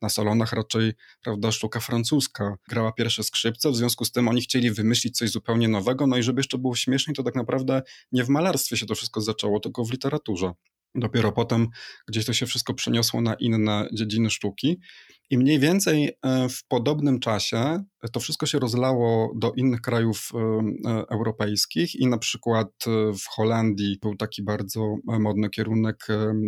Na 0.00 0.08
salonach 0.08 0.52
raczej, 0.52 0.92
prawda, 1.22 1.52
sztuka 1.52 1.80
francuska 1.80 2.56
grała 2.68 2.92
pierwsze 2.92 3.22
skrzypce, 3.22 3.70
w 3.70 3.76
związku 3.76 4.04
z 4.04 4.12
tym 4.12 4.28
oni 4.28 4.40
chcieli 4.40 4.70
wymyślić 4.70 5.16
coś 5.16 5.30
zupełnie 5.30 5.68
nowego, 5.68 6.06
no 6.06 6.16
i 6.16 6.22
żeby 6.22 6.40
jeszcze 6.40 6.58
było 6.58 6.76
śmieszniej, 6.76 7.14
to 7.14 7.22
tak 7.22 7.34
naprawdę 7.34 7.82
nie 8.12 8.24
w 8.24 8.28
malarstwie 8.28 8.76
się 8.76 8.86
to 8.86 8.94
wszystko 8.94 9.20
zaczęło, 9.20 9.60
tylko 9.60 9.84
w 9.84 9.92
literaturze. 9.92 10.52
Dopiero 10.94 11.32
potem 11.32 11.68
gdzieś 12.08 12.24
to 12.24 12.32
się 12.32 12.46
wszystko 12.46 12.74
przeniosło 12.74 13.20
na 13.20 13.34
inne 13.34 13.88
dziedziny 13.92 14.30
sztuki. 14.30 14.78
I 15.32 15.38
mniej 15.38 15.58
więcej 15.58 16.10
e, 16.22 16.48
w 16.48 16.64
podobnym 16.68 17.20
czasie 17.20 17.84
to 18.12 18.20
wszystko 18.20 18.46
się 18.46 18.58
rozlało 18.58 19.32
do 19.36 19.52
innych 19.52 19.80
krajów 19.80 20.30
e, 20.34 20.38
e, 20.38 21.04
europejskich 21.10 21.94
i 21.94 22.06
na 22.06 22.18
przykład 22.18 22.68
w 23.24 23.26
Holandii 23.28 23.98
był 24.02 24.16
taki 24.16 24.42
bardzo 24.42 24.96
modny 25.04 25.50
kierunek 25.50 26.06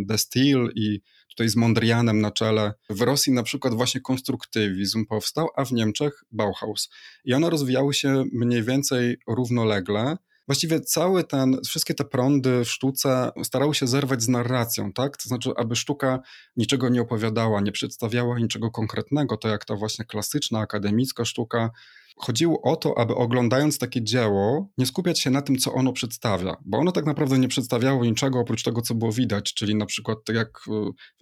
The 0.08 0.18
Steel 0.18 0.70
i 0.74 1.00
tutaj 1.28 1.48
z 1.48 1.56
Mondrianem 1.56 2.20
na 2.20 2.30
czele. 2.30 2.72
W 2.90 3.00
Rosji 3.00 3.32
na 3.32 3.42
przykład 3.42 3.74
właśnie 3.74 4.00
konstruktywizm 4.00 5.06
powstał, 5.06 5.48
a 5.56 5.64
w 5.64 5.72
Niemczech 5.72 6.24
Bauhaus. 6.32 6.90
I 7.24 7.34
one 7.34 7.50
rozwijały 7.50 7.94
się 7.94 8.24
mniej 8.32 8.62
więcej 8.62 9.16
równolegle. 9.28 10.16
Właściwie 10.48 10.80
cały 10.80 11.24
ten, 11.24 11.58
wszystkie 11.66 11.94
te 11.94 12.04
prądy 12.04 12.64
w 12.64 12.70
sztuce 12.70 13.30
starały 13.42 13.74
się 13.74 13.86
zerwać 13.86 14.22
z 14.22 14.28
narracją, 14.28 14.92
tak? 14.92 15.16
To 15.16 15.28
znaczy, 15.28 15.50
aby 15.56 15.76
sztuka 15.76 16.20
niczego 16.56 16.88
nie 16.88 17.02
opowiadała, 17.02 17.60
nie 17.60 17.72
przedstawiała 17.72 18.38
niczego 18.38 18.70
konkretnego, 18.70 19.36
to 19.36 19.48
jak 19.48 19.64
ta 19.64 19.76
właśnie 19.76 20.04
klasyczna, 20.04 20.58
akademicka 20.58 21.24
sztuka. 21.24 21.70
Chodziło 22.16 22.62
o 22.62 22.76
to, 22.76 22.98
aby 22.98 23.14
oglądając 23.14 23.78
takie 23.78 24.02
dzieło, 24.02 24.68
nie 24.78 24.86
skupiać 24.86 25.20
się 25.20 25.30
na 25.30 25.42
tym, 25.42 25.56
co 25.56 25.72
ono 25.72 25.92
przedstawia, 25.92 26.56
bo 26.64 26.78
ono 26.78 26.92
tak 26.92 27.06
naprawdę 27.06 27.38
nie 27.38 27.48
przedstawiało 27.48 28.04
niczego 28.04 28.40
oprócz 28.40 28.62
tego, 28.62 28.82
co 28.82 28.94
było 28.94 29.12
widać, 29.12 29.54
czyli 29.54 29.74
na 29.74 29.86
przykład 29.86 30.18
tak 30.24 30.36
jak 30.36 30.60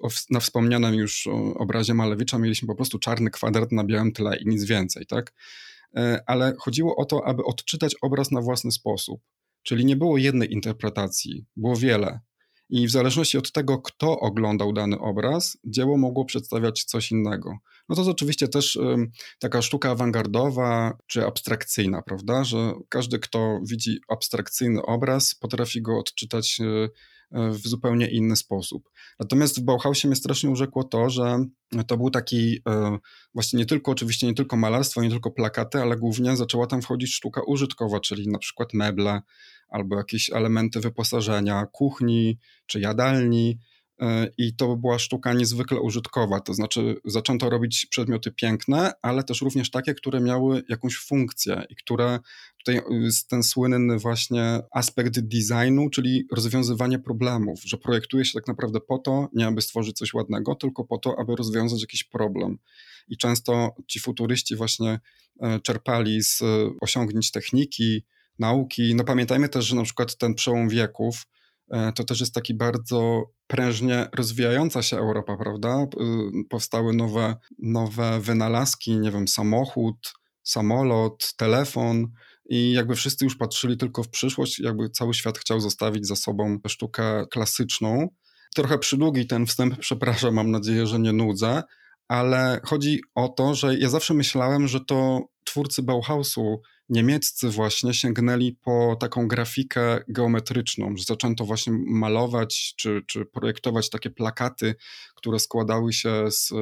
e, 0.05 0.09
na 0.31 0.41
wspomnianym 0.41 0.95
już 0.95 1.29
obrazie 1.55 1.95
Malewicza 1.95 2.38
mieliśmy 2.38 2.69
po 2.69 2.75
prostu 2.75 2.99
czarny 2.99 3.31
kwadrat 3.31 3.73
na 3.73 3.85
białym 3.85 4.12
tle 4.12 4.37
i 4.37 4.49
nic 4.49 4.64
więcej, 4.64 5.07
tak? 5.07 5.33
E, 5.97 6.23
ale 6.27 6.55
chodziło 6.59 6.97
o 6.97 7.05
to, 7.05 7.27
aby 7.27 7.45
odczytać 7.45 7.95
obraz 8.03 8.31
na 8.31 8.41
własny 8.41 8.73
sposób. 8.73 9.21
Czyli 9.63 9.85
nie 9.85 9.97
było 9.97 10.19
jednej 10.19 10.53
interpretacji, 10.53 11.47
było 11.57 11.77
wiele. 11.77 12.21
I 12.69 12.87
w 12.87 12.91
zależności 12.91 13.39
od 13.39 13.53
tego, 13.53 13.79
kto 13.79 14.21
oglądał 14.21 14.73
dany 14.73 14.99
obraz, 14.99 15.59
dzieło 15.65 15.97
mogło 15.97 16.25
przedstawiać 16.25 16.85
coś 16.85 17.11
innego. 17.11 17.59
No 17.89 17.95
to 17.95 18.01
jest 18.01 18.11
oczywiście 18.11 18.49
też 18.49 18.79
taka 19.41 19.63
sztuka 19.63 19.91
awangardowa 19.91 20.99
czy 21.07 21.27
abstrakcyjna, 21.27 22.03
prawda? 22.03 22.45
Że 22.45 22.73
każdy, 22.89 23.19
kto 23.19 23.61
widzi 23.71 23.99
abstrakcyjny 24.09 24.83
obraz, 24.83 25.35
potrafi 25.35 25.83
go 25.83 25.99
odczytać 25.99 26.59
e, 26.61 26.89
w 27.33 27.69
zupełnie 27.69 28.11
inny 28.11 28.37
sposób. 28.37 28.91
Natomiast 29.21 29.61
w 29.61 29.62
Bauhausie 29.62 30.09
mnie 30.09 30.17
strasznie 30.17 30.51
urzekło 30.51 30.85
to, 30.85 31.11
że 31.11 31.45
to 31.87 31.97
był 31.97 32.11
taki 32.11 32.61
e, 32.69 32.99
właśnie 33.35 33.59
nie 33.59 33.67
tylko, 33.67 33.93
oczywiście 33.93 34.27
nie 34.27 34.35
tylko 34.35 34.57
malarstwo, 34.57 35.03
nie 35.03 35.11
tylko 35.11 35.31
plakaty, 35.31 35.83
ale 35.83 35.97
głównie 35.97 36.37
zaczęła 36.37 36.67
tam 36.67 36.83
wchodzić 36.83 37.15
sztuka 37.15 37.41
użytkowa, 37.47 38.01
czyli 38.01 38.29
na 38.29 38.39
przykład 38.39 38.75
meble 38.75 39.23
albo 39.69 39.97
jakieś 39.97 40.31
elementy 40.31 40.81
wyposażenia 40.81 41.67
kuchni 41.73 42.39
czy 42.67 42.81
jadalni, 42.81 43.59
E, 44.03 44.29
i 44.39 44.55
to 44.57 44.77
była 44.77 44.99
sztuka 44.99 45.33
niezwykle 45.33 45.81
użytkowa. 45.81 46.41
To 46.41 46.55
znaczy, 46.55 46.97
zaczęto 47.05 47.51
robić 47.51 47.87
przedmioty 47.87 48.33
piękne, 48.33 48.93
ale 49.03 49.25
też 49.25 49.41
również 49.41 49.71
takie, 49.71 49.95
które 49.95 50.21
miały 50.21 50.62
jakąś 50.69 50.97
funkcję 50.97 51.62
i 51.71 51.77
które 51.77 52.19
tutaj 52.64 52.81
jest 52.90 53.28
ten 53.28 53.42
słynny 53.42 53.99
właśnie 53.99 54.61
aspekt 54.73 55.21
designu, 55.21 55.90
czyli 55.90 56.26
rozwiązywanie 56.33 56.99
problemów, 56.99 57.61
że 57.64 57.76
projektuje 57.76 58.25
się 58.25 58.33
tak 58.33 58.49
naprawdę 58.49 58.81
po 58.81 58.99
to, 58.99 59.28
nie 59.35 59.47
aby 59.47 59.62
stworzyć 59.62 59.97
coś 59.97 60.14
ładnego, 60.14 60.54
tylko 60.54 60.85
po 60.85 60.99
to, 60.99 61.16
aby 61.19 61.37
rozwiązać 61.37 61.81
jakiś 61.81 62.04
problem. 62.04 62.59
I 63.09 63.16
często 63.16 63.75
ci 63.88 64.00
futuryści 64.00 64.57
właśnie 64.57 65.00
e, 65.40 65.61
czerpali 65.61 66.23
z 66.23 66.42
osiągnięć 66.81 67.31
techniki, 67.31 68.04
nauki. 68.38 68.95
No 68.95 69.04
pamiętajmy 69.04 69.49
też, 69.49 69.64
że 69.64 69.76
na 69.76 69.83
przykład 69.83 70.16
ten 70.16 70.35
przełom 70.35 70.69
wieków, 70.69 71.26
E, 71.73 71.92
to 71.92 72.04
też 72.04 72.21
jest 72.21 72.35
taki 72.35 72.54
bardzo 72.54 73.31
prężnie 73.47 74.07
rozwijająca 74.14 74.83
się 74.83 74.97
Europa, 74.97 75.37
prawda? 75.37 75.87
Powstały 76.50 76.92
nowe, 76.92 77.37
nowe 77.59 78.21
wynalazki, 78.21 78.99
nie 78.99 79.11
wiem, 79.11 79.28
samochód, 79.28 80.12
samolot, 80.42 81.35
telefon 81.37 82.09
i 82.52 82.73
jakby 82.73 82.94
wszyscy 82.94 83.25
już 83.25 83.37
patrzyli 83.37 83.76
tylko 83.76 84.02
w 84.02 84.09
przyszłość, 84.09 84.59
jakby 84.59 84.90
cały 84.90 85.14
świat 85.14 85.38
chciał 85.38 85.61
zostawić 85.61 86.06
za 86.06 86.16
sobą 86.16 86.59
sztukę 86.68 87.26
klasyczną. 87.30 88.09
Trochę 88.54 88.78
przydługi 88.78 89.26
ten 89.26 89.47
wstęp, 89.47 89.78
przepraszam, 89.87 90.35
mam 90.35 90.50
nadzieję, 90.50 90.87
że 90.87 90.99
nie 90.99 91.12
nudzę, 91.12 91.62
ale 92.09 92.61
chodzi 92.64 93.00
o 93.14 93.28
to, 93.28 93.54
że 93.54 93.78
ja 93.78 93.88
zawsze 93.88 94.14
myślałem, 94.14 94.68
że 94.68 94.80
to 94.80 95.21
twórcy 95.44 95.82
Bauhausu 95.82 96.61
niemieccy 96.93 97.51
właśnie 97.51 97.95
sięgnęli 97.95 98.53
po 98.53 98.97
taką 99.01 99.29
grafikę 99.29 100.01
geometryczną, 100.09 100.97
że 100.97 101.05
zaczęto 101.05 101.45
właśnie 101.45 101.73
malować 101.87 102.75
czy, 102.77 103.03
czy 103.07 103.25
projektować 103.25 103.91
takie 103.91 104.11
plakaty, 104.11 104.75
które 105.15 105.39
składały 105.39 105.93
się 105.93 106.31
z 106.31 106.53
e, 106.53 106.55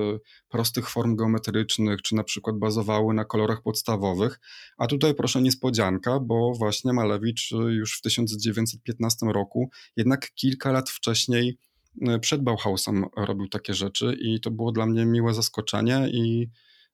prostych 0.49 0.91
form 0.91 1.17
geometrycznych, 1.17 2.03
czy 2.03 2.15
na 2.15 2.25
przykład 2.25 2.59
bazowały 2.59 3.15
na 3.15 3.25
kolorach 3.25 3.63
podstawowych. 3.63 4.41
A 4.79 4.87
tutaj 4.87 5.15
proszę 5.15 5.43
niespodzianka, 5.43 6.21
bo 6.21 6.53
właśnie 6.55 6.93
Malewicz 6.93 7.51
już 7.51 7.99
w 7.99 8.01
1915 8.01 9.27
roku, 9.27 9.71
jednak 9.97 10.35
kilka 10.35 10.73
lat 10.73 10.91
wcześniej 10.91 11.59
e, 12.03 12.19
przed 12.19 12.43
Bauhausem 12.43 13.05
robił 13.17 13.49
takie 13.49 13.75
rzeczy 13.75 14.17
i 14.21 14.41
to 14.41 14.51
było 14.51 14.73
dla 14.73 14.87
mnie 14.87 15.07
miłe 15.07 15.35
zaskoczenie 15.35 16.09
i 16.13 16.49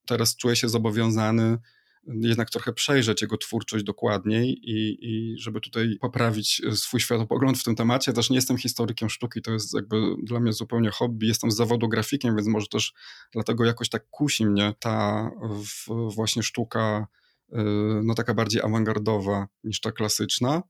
teraz 0.07 0.37
czuję 0.37 0.57
się 0.57 0.69
zobowiązany 0.69 1.59
jednak 2.06 2.50
trochę 2.50 2.72
przejrzeć 2.72 3.22
jego 3.22 3.36
twórczość 3.36 3.84
dokładniej 3.84 4.50
i, 4.62 4.98
i 5.00 5.38
żeby 5.38 5.60
tutaj 5.60 5.96
poprawić 6.00 6.62
swój 6.75 7.00
światopogląd 7.00 7.58
w 7.58 7.64
tym 7.64 7.76
temacie. 7.76 8.12
Też 8.12 8.30
nie 8.30 8.36
jestem 8.36 8.58
historykiem 8.58 9.10
sztuki, 9.10 9.42
to 9.42 9.52
jest 9.52 9.75
jakby 9.75 9.96
dla 10.22 10.40
mnie 10.40 10.52
zupełnie 10.52 10.90
hobby. 10.90 11.26
Jestem 11.26 11.50
z 11.50 11.56
zawodu 11.56 11.88
grafikiem, 11.88 12.36
więc 12.36 12.48
może 12.48 12.66
też 12.66 12.94
dlatego 13.32 13.64
jakoś 13.64 13.88
tak 13.88 14.10
kusi 14.10 14.46
mnie 14.46 14.75
ta 14.78 15.30
właśnie 16.14 16.42
sztuka 16.42 17.06
y, 17.52 17.56
no 18.04 18.14
taka 18.14 18.34
bardziej 18.34 18.62
awangardowa 18.62 19.48
niż 19.64 19.80
ta 19.80 19.92
klasyczna. 19.92 20.62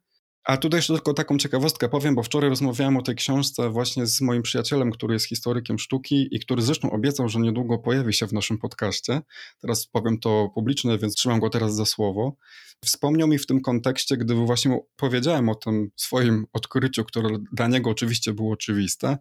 A 0.46 0.56
tutaj 0.56 0.78
jeszcze 0.78 0.94
tylko 0.94 1.14
taką 1.14 1.38
ciekawostkę 1.38 1.88
powiem, 1.88 2.14
bo 2.14 2.22
wczoraj 2.22 2.50
rozmawiałem 2.50 2.96
o 2.96 3.02
tej 3.02 3.14
książce 3.14 3.70
właśnie 3.70 4.06
z 4.06 4.20
moim 4.20 4.42
przyjacielem, 4.42 4.92
który 4.92 5.14
jest 5.14 5.26
historykiem 5.26 5.78
sztuki 5.78 6.28
i 6.30 6.40
który 6.40 6.62
zresztą 6.62 6.90
obiecał, 6.90 7.28
że 7.28 7.38
niedługo 7.38 7.78
pojawi 7.78 8.12
się 8.12 8.26
w 8.26 8.32
naszym 8.32 8.58
podcaście. 8.58 9.20
Teraz 9.60 9.86
powiem 9.86 10.18
to 10.18 10.50
publicznie, 10.54 10.98
więc 10.98 11.14
trzymam 11.14 11.40
go 11.40 11.50
teraz 11.50 11.74
za 11.74 11.84
słowo. 11.84 12.36
Wspomniał 12.84 13.28
mi 13.28 13.38
w 13.38 13.46
tym 13.46 13.60
kontekście, 13.60 14.16
gdy 14.16 14.34
właśnie 14.34 14.78
powiedziałem 14.96 15.48
o 15.48 15.54
tym 15.54 15.90
swoim 15.96 16.46
odkryciu, 16.52 17.04
które 17.04 17.28
dla 17.52 17.68
niego 17.68 17.90
oczywiście 17.90 18.32
było 18.32 18.52
oczywiste, 18.52 19.18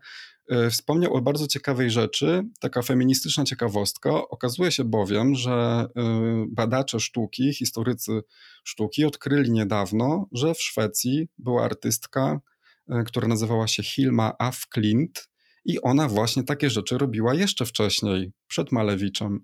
wspomniał 0.72 1.14
o 1.14 1.22
bardzo 1.22 1.48
ciekawej 1.48 1.92
rzeczy, 1.92 2.44
taka 2.60 2.82
feministyczna 2.82 3.44
ciekawostka. 3.44 4.12
Okazuje 4.30 4.72
się 4.72 4.84
bowiem, 4.84 5.36
że 5.36 5.52
e, 5.52 5.86
badacze 6.50 7.00
sztuki, 7.00 7.54
historycy 7.54 8.22
sztuki 8.64 9.06
odkryli 9.06 9.52
niedawno, 9.52 10.28
że 10.32 10.54
w 10.54 10.62
Szwecji 10.62 11.28
była 11.38 11.64
artystka, 11.64 12.40
e, 12.90 13.04
która 13.04 13.28
nazywała 13.28 13.68
się 13.68 13.84
Hilma 13.84 14.34
af 14.40 14.68
Klint 14.68 15.30
i 15.66 15.82
ona 15.82 16.08
właśnie 16.08 16.44
takie 16.44 16.70
rzeczy 16.70 16.98
robiła 16.98 17.34
jeszcze 17.34 17.66
wcześniej, 17.66 18.32
przed 18.48 18.72
Malewiczem. 18.72 19.40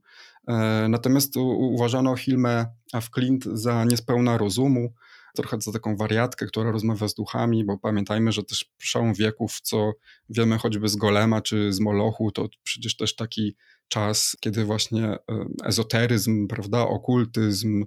Natomiast 0.90 1.38
uważano 1.38 2.16
Hilmę 2.16 2.66
af 2.94 3.10
Klint 3.10 3.44
za 3.46 3.86
niespełna 3.86 4.38
rozumu, 4.38 4.94
trochę 5.36 5.62
za 5.62 5.72
taką 5.72 5.98
wariatkę, 5.98 6.46
która 6.46 6.72
rozmawia 6.72 7.08
z 7.08 7.14
duchami, 7.14 7.66
bo 7.66 7.78
pamiętajmy, 7.78 8.32
że 8.32 8.44
też 8.44 8.66
przełom 8.78 9.14
wieków, 9.14 9.62
co 9.62 9.94
wiemy 10.30 10.58
choćby 10.58 10.90
z 10.90 10.96
Golema 10.96 11.42
czy 11.42 11.74
z 11.74 11.80
Molochu, 11.80 12.32
to 12.32 12.48
przecież 12.64 12.96
też 12.96 13.16
taki 13.16 13.56
czas, 13.88 14.38
kiedy 14.40 14.66
właśnie 14.66 15.06
e, 15.06 15.20
ezoteryzm, 15.64 16.48
prawda, 16.48 16.82
okultyzm, 16.82 17.86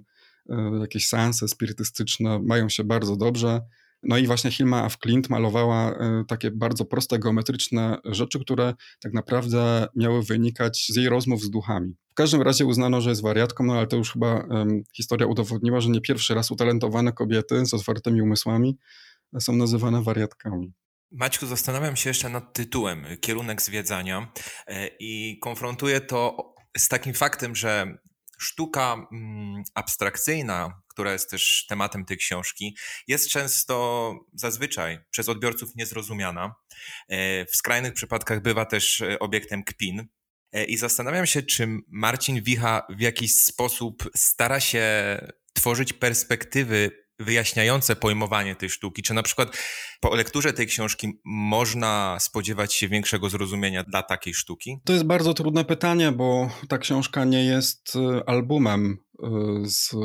e, 0.49 0.71
jakieś 0.79 1.07
seanse 1.07 1.47
spirytystyczne 1.47 2.39
mają 2.39 2.69
się 2.69 2.83
bardzo 2.83 3.15
dobrze. 3.15 3.61
No 4.03 4.17
i 4.17 4.27
właśnie 4.27 4.51
Hilma 4.51 4.83
af 4.83 4.97
Klint 4.97 5.29
malowała 5.29 5.91
e, 5.91 6.23
takie 6.27 6.51
bardzo 6.51 6.85
proste, 6.85 7.19
geometryczne 7.19 7.97
rzeczy, 8.05 8.39
które 8.39 8.73
tak 8.99 9.13
naprawdę 9.13 9.87
miały 9.95 10.23
wynikać 10.23 10.87
z 10.89 10.95
jej 10.95 11.09
rozmów 11.09 11.41
z 11.41 11.49
duchami. 11.49 11.95
W 12.15 12.17
każdym 12.17 12.41
razie 12.41 12.65
uznano, 12.65 13.01
że 13.01 13.09
jest 13.09 13.21
wariatką, 13.21 13.63
no 13.63 13.77
ale 13.77 13.87
to 13.87 13.97
już 13.97 14.13
chyba 14.13 14.33
um, 14.33 14.83
historia 14.93 15.27
udowodniła, 15.27 15.81
że 15.81 15.89
nie 15.89 16.01
pierwszy 16.01 16.33
raz 16.33 16.51
utalentowane 16.51 17.13
kobiety 17.13 17.65
z 17.65 17.73
otwartymi 17.73 18.21
umysłami 18.21 18.77
są 19.39 19.55
nazywane 19.55 20.03
wariatkami. 20.03 20.73
Maćku, 21.11 21.45
zastanawiam 21.45 21.95
się 21.95 22.09
jeszcze 22.09 22.29
nad 22.29 22.53
tytułem 22.53 23.05
Kierunek 23.21 23.61
zwiedzania 23.61 24.31
e, 24.67 24.87
i 24.99 25.39
konfrontuję 25.39 26.01
to 26.01 26.53
z 26.77 26.87
takim 26.87 27.13
faktem, 27.13 27.55
że 27.55 27.97
sztuka 28.39 29.07
mm, 29.11 29.63
abstrakcyjna, 29.73 30.81
która 30.87 31.13
jest 31.13 31.29
też 31.29 31.65
tematem 31.69 32.05
tej 32.05 32.17
książki, 32.17 32.77
jest 33.07 33.29
często 33.29 34.13
zazwyczaj 34.33 34.99
przez 35.09 35.29
odbiorców 35.29 35.75
niezrozumiana. 35.75 36.55
E, 37.09 37.45
w 37.45 37.55
skrajnych 37.55 37.93
przypadkach 37.93 38.41
bywa 38.41 38.65
też 38.65 39.01
e, 39.01 39.19
obiektem 39.19 39.63
kpin. 39.63 40.07
I 40.67 40.77
zastanawiam 40.77 41.25
się, 41.25 41.43
czy 41.43 41.67
Marcin 41.87 42.41
Wicha 42.41 42.87
w 42.89 43.01
jakiś 43.01 43.35
sposób 43.35 44.09
stara 44.15 44.59
się 44.59 44.85
tworzyć 45.53 45.93
perspektywy 45.93 47.05
wyjaśniające 47.19 47.95
pojmowanie 47.95 48.55
tej 48.55 48.69
sztuki? 48.69 49.03
Czy 49.03 49.13
na 49.13 49.23
przykład 49.23 49.57
po 50.01 50.15
lekturze 50.15 50.53
tej 50.53 50.67
książki 50.67 51.19
można 51.25 52.17
spodziewać 52.19 52.73
się 52.73 52.87
większego 52.87 53.29
zrozumienia 53.29 53.83
dla 53.83 54.03
takiej 54.03 54.33
sztuki? 54.33 54.79
To 54.85 54.93
jest 54.93 55.05
bardzo 55.05 55.33
trudne 55.33 55.65
pytanie, 55.65 56.11
bo 56.11 56.49
ta 56.67 56.77
książka 56.77 57.25
nie 57.25 57.45
jest 57.45 57.95
y, 57.95 58.25
albumem 58.25 59.04
z 59.63 59.95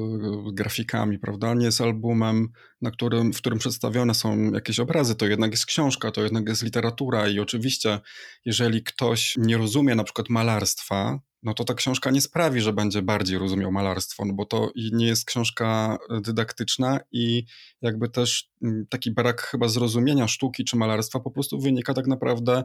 grafikami, 0.52 1.19
prawda? 1.19 1.55
Nie 1.55 1.67
jest 1.67 1.81
albumem, 1.81 2.49
na 2.81 2.90
którym, 2.90 3.33
w 3.33 3.37
którym 3.37 3.59
przedstawione 3.59 4.14
są 4.14 4.52
jakieś 4.52 4.81
obrazy. 4.81 5.14
To 5.14 5.26
jednak 5.26 5.50
jest 5.50 5.67
książka, 5.67 6.11
to 6.11 6.23
jednak 6.23 6.49
jest 6.49 6.62
literatura 6.62 7.29
i 7.29 7.40
oczywiście, 7.40 8.00
jeżeli 8.45 8.83
ktoś 8.83 9.37
nie 9.38 9.57
rozumie 9.57 9.95
na 9.95 10.05
przykład 10.05 10.29
malarstwa, 10.29 11.21
no 11.43 11.55
to 11.55 11.64
ta 11.64 11.75
książka 11.75 12.11
nie 12.11 12.21
sprawi, 12.21 12.61
że 12.61 12.73
będzie 12.73 13.02
bardziej 13.02 13.38
rozumiał 13.38 13.73
malarstwo, 13.73 14.25
no 14.25 14.35
bo 14.35 14.47
to 14.47 14.71
nie 14.93 15.07
jest 15.07 15.25
książka 15.25 15.99
e, 16.11 16.21
dydaktyczna 16.21 17.00
i 17.12 17.45
jakby 17.83 18.09
też 18.09 18.50
mm, 18.62 18.87
taki 18.90 19.11
brak 19.11 19.43
chyba 19.43 19.69
zrozumienia 19.69 20.29
sztuki 20.29 20.64
czy 20.64 20.76
malarstwa 20.76 21.21
po 21.21 21.31
prostu 21.31 21.61
wynika 21.61 21.95
tak 21.95 22.07
naprawdę 22.07 22.64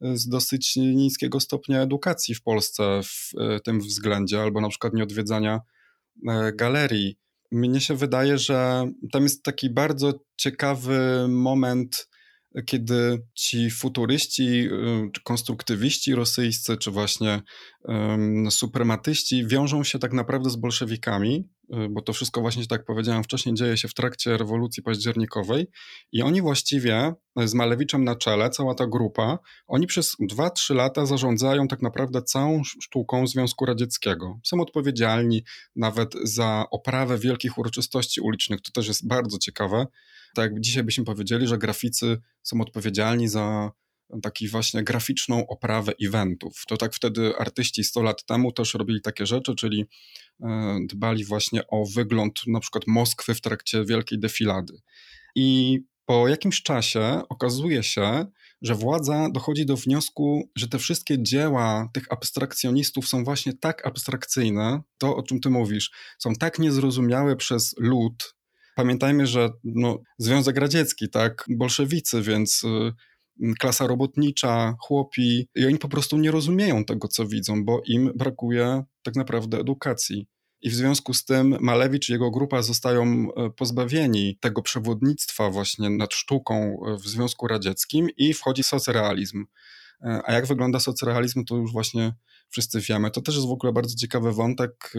z 0.00 0.28
dosyć 0.28 0.76
niskiego 0.76 1.40
stopnia 1.40 1.80
edukacji 1.80 2.34
w 2.34 2.42
Polsce 2.42 3.00
w 3.04 3.30
tym 3.64 3.80
względzie, 3.80 4.42
albo 4.42 4.60
na 4.60 4.68
przykład 4.68 4.94
nieodwiedzania 4.94 5.60
galerii. 6.54 7.18
Mnie 7.52 7.80
się 7.80 7.94
wydaje, 7.94 8.38
że 8.38 8.90
tam 9.12 9.22
jest 9.22 9.42
taki 9.42 9.70
bardzo 9.70 10.12
ciekawy 10.36 11.26
moment 11.28 12.08
kiedy 12.66 13.22
ci 13.34 13.70
futuryści, 13.70 14.68
y, 14.72 15.10
czy 15.12 15.22
konstruktywiści 15.22 16.14
rosyjscy, 16.14 16.76
czy 16.76 16.90
właśnie 16.90 17.42
um, 17.84 18.50
suprematyści 18.50 19.46
wiążą 19.46 19.84
się 19.84 19.98
tak 19.98 20.12
naprawdę 20.12 20.50
z 20.50 20.56
bolszewikami, 20.56 21.48
bo 21.90 22.02
to 22.02 22.12
wszystko 22.12 22.40
właśnie, 22.40 22.66
tak 22.66 22.84
powiedziałem 22.84 23.24
wcześniej, 23.24 23.54
dzieje 23.54 23.76
się 23.76 23.88
w 23.88 23.94
trakcie 23.94 24.36
rewolucji 24.36 24.82
październikowej 24.82 25.66
i 26.12 26.22
oni 26.22 26.42
właściwie 26.42 27.12
z 27.36 27.54
Malewiczem 27.54 28.04
na 28.04 28.16
czele, 28.16 28.50
cała 28.50 28.74
ta 28.74 28.86
grupa, 28.86 29.38
oni 29.66 29.86
przez 29.86 30.16
2-3 30.32 30.74
lata 30.74 31.06
zarządzają 31.06 31.68
tak 31.68 31.82
naprawdę 31.82 32.22
całą 32.22 32.64
sztuką 32.64 33.26
Związku 33.26 33.66
Radzieckiego. 33.66 34.38
Są 34.44 34.60
odpowiedzialni 34.60 35.44
nawet 35.76 36.14
za 36.22 36.64
oprawę 36.70 37.18
wielkich 37.18 37.58
uroczystości 37.58 38.20
ulicznych, 38.20 38.60
to 38.60 38.72
też 38.72 38.88
jest 38.88 39.08
bardzo 39.08 39.38
ciekawe 39.38 39.86
tak 40.36 40.44
jakby 40.44 40.60
dzisiaj 40.60 40.84
byśmy 40.84 41.04
powiedzieli, 41.04 41.46
że 41.46 41.58
graficy 41.58 42.18
są 42.42 42.60
odpowiedzialni 42.60 43.28
za 43.28 43.70
taki 44.22 44.48
właśnie 44.48 44.84
graficzną 44.84 45.46
oprawę 45.46 45.92
eventów. 46.02 46.62
To 46.68 46.76
tak 46.76 46.94
wtedy 46.94 47.36
artyści 47.38 47.84
100 47.84 48.02
lat 48.02 48.24
temu 48.24 48.52
też 48.52 48.74
robili 48.74 49.00
takie 49.00 49.26
rzeczy, 49.26 49.54
czyli 49.54 49.84
e, 50.42 50.78
dbali 50.88 51.24
właśnie 51.24 51.66
o 51.66 51.84
wygląd 51.94 52.40
na 52.46 52.60
przykład 52.60 52.86
Moskwy 52.86 53.34
w 53.34 53.40
trakcie 53.40 53.84
wielkiej 53.84 54.18
defilady. 54.18 54.80
I 55.34 55.78
po 56.06 56.28
jakimś 56.28 56.62
czasie 56.62 57.22
okazuje 57.28 57.82
się, 57.82 58.26
że 58.62 58.74
władza 58.74 59.28
dochodzi 59.32 59.66
do 59.66 59.76
wniosku, 59.76 60.50
że 60.56 60.68
te 60.68 60.78
wszystkie 60.78 61.22
dzieła 61.22 61.88
tych 61.92 62.12
abstrakcjonistów 62.12 63.08
są 63.08 63.24
właśnie 63.24 63.52
tak 63.52 63.86
abstrakcyjne, 63.86 64.82
to 64.98 65.16
o 65.16 65.22
czym 65.22 65.40
ty 65.40 65.50
mówisz, 65.50 65.90
są 66.18 66.34
tak 66.34 66.58
niezrozumiałe 66.58 67.36
przez 67.36 67.74
lud, 67.78 68.36
Pamiętajmy, 68.76 69.26
że 69.26 69.50
no, 69.64 69.98
Związek 70.18 70.56
Radziecki, 70.56 71.08
tak, 71.08 71.44
bolszewicy, 71.48 72.22
więc 72.22 72.64
y, 72.64 72.92
klasa 73.58 73.86
robotnicza, 73.86 74.74
chłopi, 74.80 75.48
i 75.54 75.66
oni 75.66 75.78
po 75.78 75.88
prostu 75.88 76.18
nie 76.18 76.30
rozumieją 76.30 76.84
tego, 76.84 77.08
co 77.08 77.26
widzą, 77.26 77.64
bo 77.64 77.82
im 77.86 78.12
brakuje 78.14 78.84
tak 79.02 79.16
naprawdę 79.16 79.58
edukacji. 79.58 80.26
I 80.62 80.70
w 80.70 80.74
związku 80.74 81.14
z 81.14 81.24
tym 81.24 81.56
Malewicz 81.60 82.08
i 82.08 82.12
jego 82.12 82.30
grupa 82.30 82.62
zostają 82.62 83.04
e, 83.04 83.50
pozbawieni 83.50 84.38
tego 84.40 84.62
przewodnictwa 84.62 85.50
właśnie 85.50 85.90
nad 85.90 86.14
sztuką 86.14 86.54
e, 86.86 86.96
w 86.96 87.06
Związku 87.06 87.46
Radzieckim 87.46 88.08
i 88.16 88.34
wchodzi 88.34 88.62
socrealizm. 88.62 89.44
E, 90.02 90.20
a 90.24 90.32
jak 90.32 90.46
wygląda 90.46 90.80
socrealizm, 90.80 91.44
to 91.44 91.56
już 91.56 91.72
właśnie 91.72 92.12
wszyscy 92.48 92.80
wiemy. 92.80 93.10
To 93.10 93.20
też 93.20 93.34
jest 93.34 93.46
w 93.46 93.50
ogóle 93.50 93.72
bardzo 93.72 93.96
ciekawy 93.96 94.32
wątek, 94.32 94.92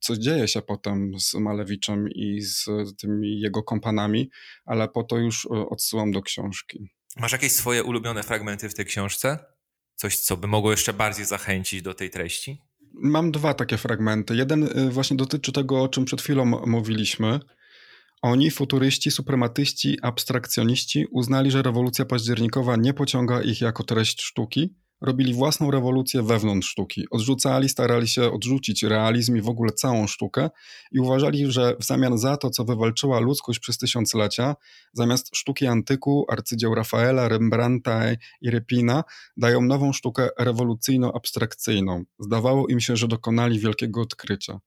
co 0.00 0.16
dzieje 0.16 0.48
się 0.48 0.62
potem 0.62 1.20
z 1.20 1.34
Malewiczem 1.34 2.08
i 2.14 2.40
z 2.40 2.66
tymi 2.98 3.40
jego 3.40 3.62
kompanami, 3.62 4.30
ale 4.64 4.88
po 4.88 5.02
to 5.02 5.18
już 5.18 5.46
odsyłam 5.46 6.12
do 6.12 6.22
książki. 6.22 6.95
Masz 7.16 7.32
jakieś 7.32 7.52
swoje 7.52 7.84
ulubione 7.84 8.22
fragmenty 8.22 8.68
w 8.68 8.74
tej 8.74 8.84
książce? 8.84 9.38
Coś, 9.94 10.18
co 10.18 10.36
by 10.36 10.46
mogło 10.46 10.70
jeszcze 10.70 10.92
bardziej 10.92 11.24
zachęcić 11.24 11.82
do 11.82 11.94
tej 11.94 12.10
treści? 12.10 12.62
Mam 12.94 13.32
dwa 13.32 13.54
takie 13.54 13.76
fragmenty. 13.76 14.36
Jeden 14.36 14.62
y, 14.62 14.90
właśnie 14.90 15.16
dotyczy 15.16 15.52
tego, 15.52 15.82
o 15.82 15.88
czym 15.88 16.04
przed 16.04 16.22
chwilą 16.22 16.44
mówiliśmy. 16.44 17.40
Oni, 18.22 18.50
futuryści, 18.50 19.10
suprematyści, 19.10 19.98
abstrakcjoniści, 20.02 21.06
uznali, 21.10 21.50
że 21.50 21.62
rewolucja 21.62 22.04
październikowa 22.04 22.76
nie 22.76 22.94
pociąga 22.94 23.42
ich 23.42 23.60
jako 23.60 23.84
treść 23.84 24.22
sztuki, 24.22 24.74
robili 25.00 25.34
własną 25.34 25.70
rewolucję 25.70 26.22
wewnątrz 26.22 26.68
sztuki. 26.68 27.04
Odrzucali, 27.10 27.68
starali 27.68 28.08
się 28.08 28.32
odrzucić 28.32 28.82
realizm 28.82 29.36
i 29.36 29.40
w 29.40 29.48
ogóle 29.48 29.72
całą 29.72 30.06
sztukę 30.06 30.50
i 30.92 31.00
uważali, 31.00 31.52
że 31.52 31.76
w 31.80 31.84
zamian 31.84 32.18
za 32.18 32.36
to, 32.36 32.50
co 32.50 32.64
wywalczyła 32.64 33.20
ludzkość 33.20 33.58
przez 33.58 33.78
tysiąclecia, 33.78 34.56
zamiast 34.92 35.36
sztuki 35.36 35.66
antyku, 35.66 36.26
arcydzieł 36.28 36.74
Rafaela, 36.74 37.28
Rembrandta 37.28 38.02
i 38.40 38.50
Repina, 38.50 39.04
dają 39.36 39.60
nową 39.60 39.92
sztukę 39.92 40.28
rewolucyjno-abstrakcyjną. 40.38 42.02
Zdawało 42.18 42.66
im 42.68 42.80
się, 42.80 42.96
że 42.96 43.08
dokonali 43.08 43.58
wielkiego 43.58 44.00
odkrycia. 44.00 44.60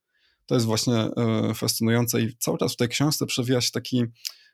To 0.46 0.56
jest 0.56 0.66
właśnie 0.66 0.96
e, 0.96 1.54
fascynujące 1.56 2.22
i 2.22 2.36
cały 2.40 2.58
czas 2.58 2.74
w 2.74 2.78
tej 2.78 2.88
książce 2.88 3.26
przewija 3.26 3.62
się 3.62 3.72
taki 3.72 4.04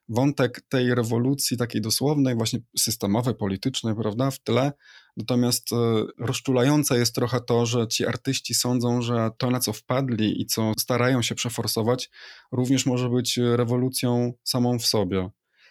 wątek 0.09 0.61
tej 0.69 0.95
rewolucji 0.95 1.57
takiej 1.57 1.81
dosłownej, 1.81 2.35
właśnie 2.35 2.59
systemowej, 2.77 3.35
politycznej, 3.35 3.95
prawda, 3.95 4.31
w 4.31 4.39
tle. 4.39 4.71
Natomiast 5.17 5.73
e, 5.73 5.75
rozczulające 6.19 6.97
jest 6.97 7.15
trochę 7.15 7.41
to, 7.41 7.65
że 7.65 7.87
ci 7.87 8.05
artyści 8.05 8.53
sądzą, 8.53 9.01
że 9.01 9.29
to, 9.37 9.51
na 9.51 9.59
co 9.59 9.73
wpadli 9.73 10.41
i 10.41 10.45
co 10.45 10.71
starają 10.79 11.21
się 11.21 11.35
przeforsować, 11.35 12.09
również 12.51 12.85
może 12.85 13.09
być 13.09 13.37
rewolucją 13.37 14.33
samą 14.43 14.79
w 14.79 14.85
sobie. 14.85 15.29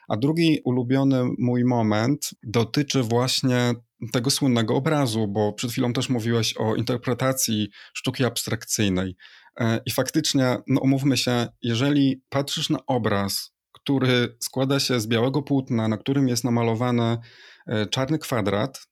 A 0.08 0.16
drugi 0.16 0.60
ulubiony 0.64 1.24
mój 1.38 1.64
moment 1.64 2.30
dotyczy 2.42 3.02
właśnie 3.02 3.74
tego 4.12 4.30
słynnego 4.30 4.74
obrazu, 4.74 5.28
bo 5.28 5.52
przed 5.52 5.70
chwilą 5.70 5.92
też 5.92 6.08
mówiłeś 6.08 6.56
o 6.56 6.74
interpretacji 6.74 7.68
sztuki 7.92 8.24
abstrakcyjnej. 8.24 9.16
E, 9.60 9.80
I 9.86 9.90
faktycznie, 9.90 10.56
no 10.66 10.80
umówmy 10.80 11.16
się, 11.16 11.48
jeżeli 11.62 12.22
patrzysz 12.28 12.70
na 12.70 12.78
obraz, 12.86 13.53
który 13.84 14.36
składa 14.40 14.80
się 14.80 15.00
z 15.00 15.06
białego 15.06 15.42
płótna, 15.42 15.88
na 15.88 15.96
którym 15.96 16.28
jest 16.28 16.44
namalowany 16.44 17.18
e, 17.66 17.86
czarny 17.86 18.18
kwadrat, 18.18 18.86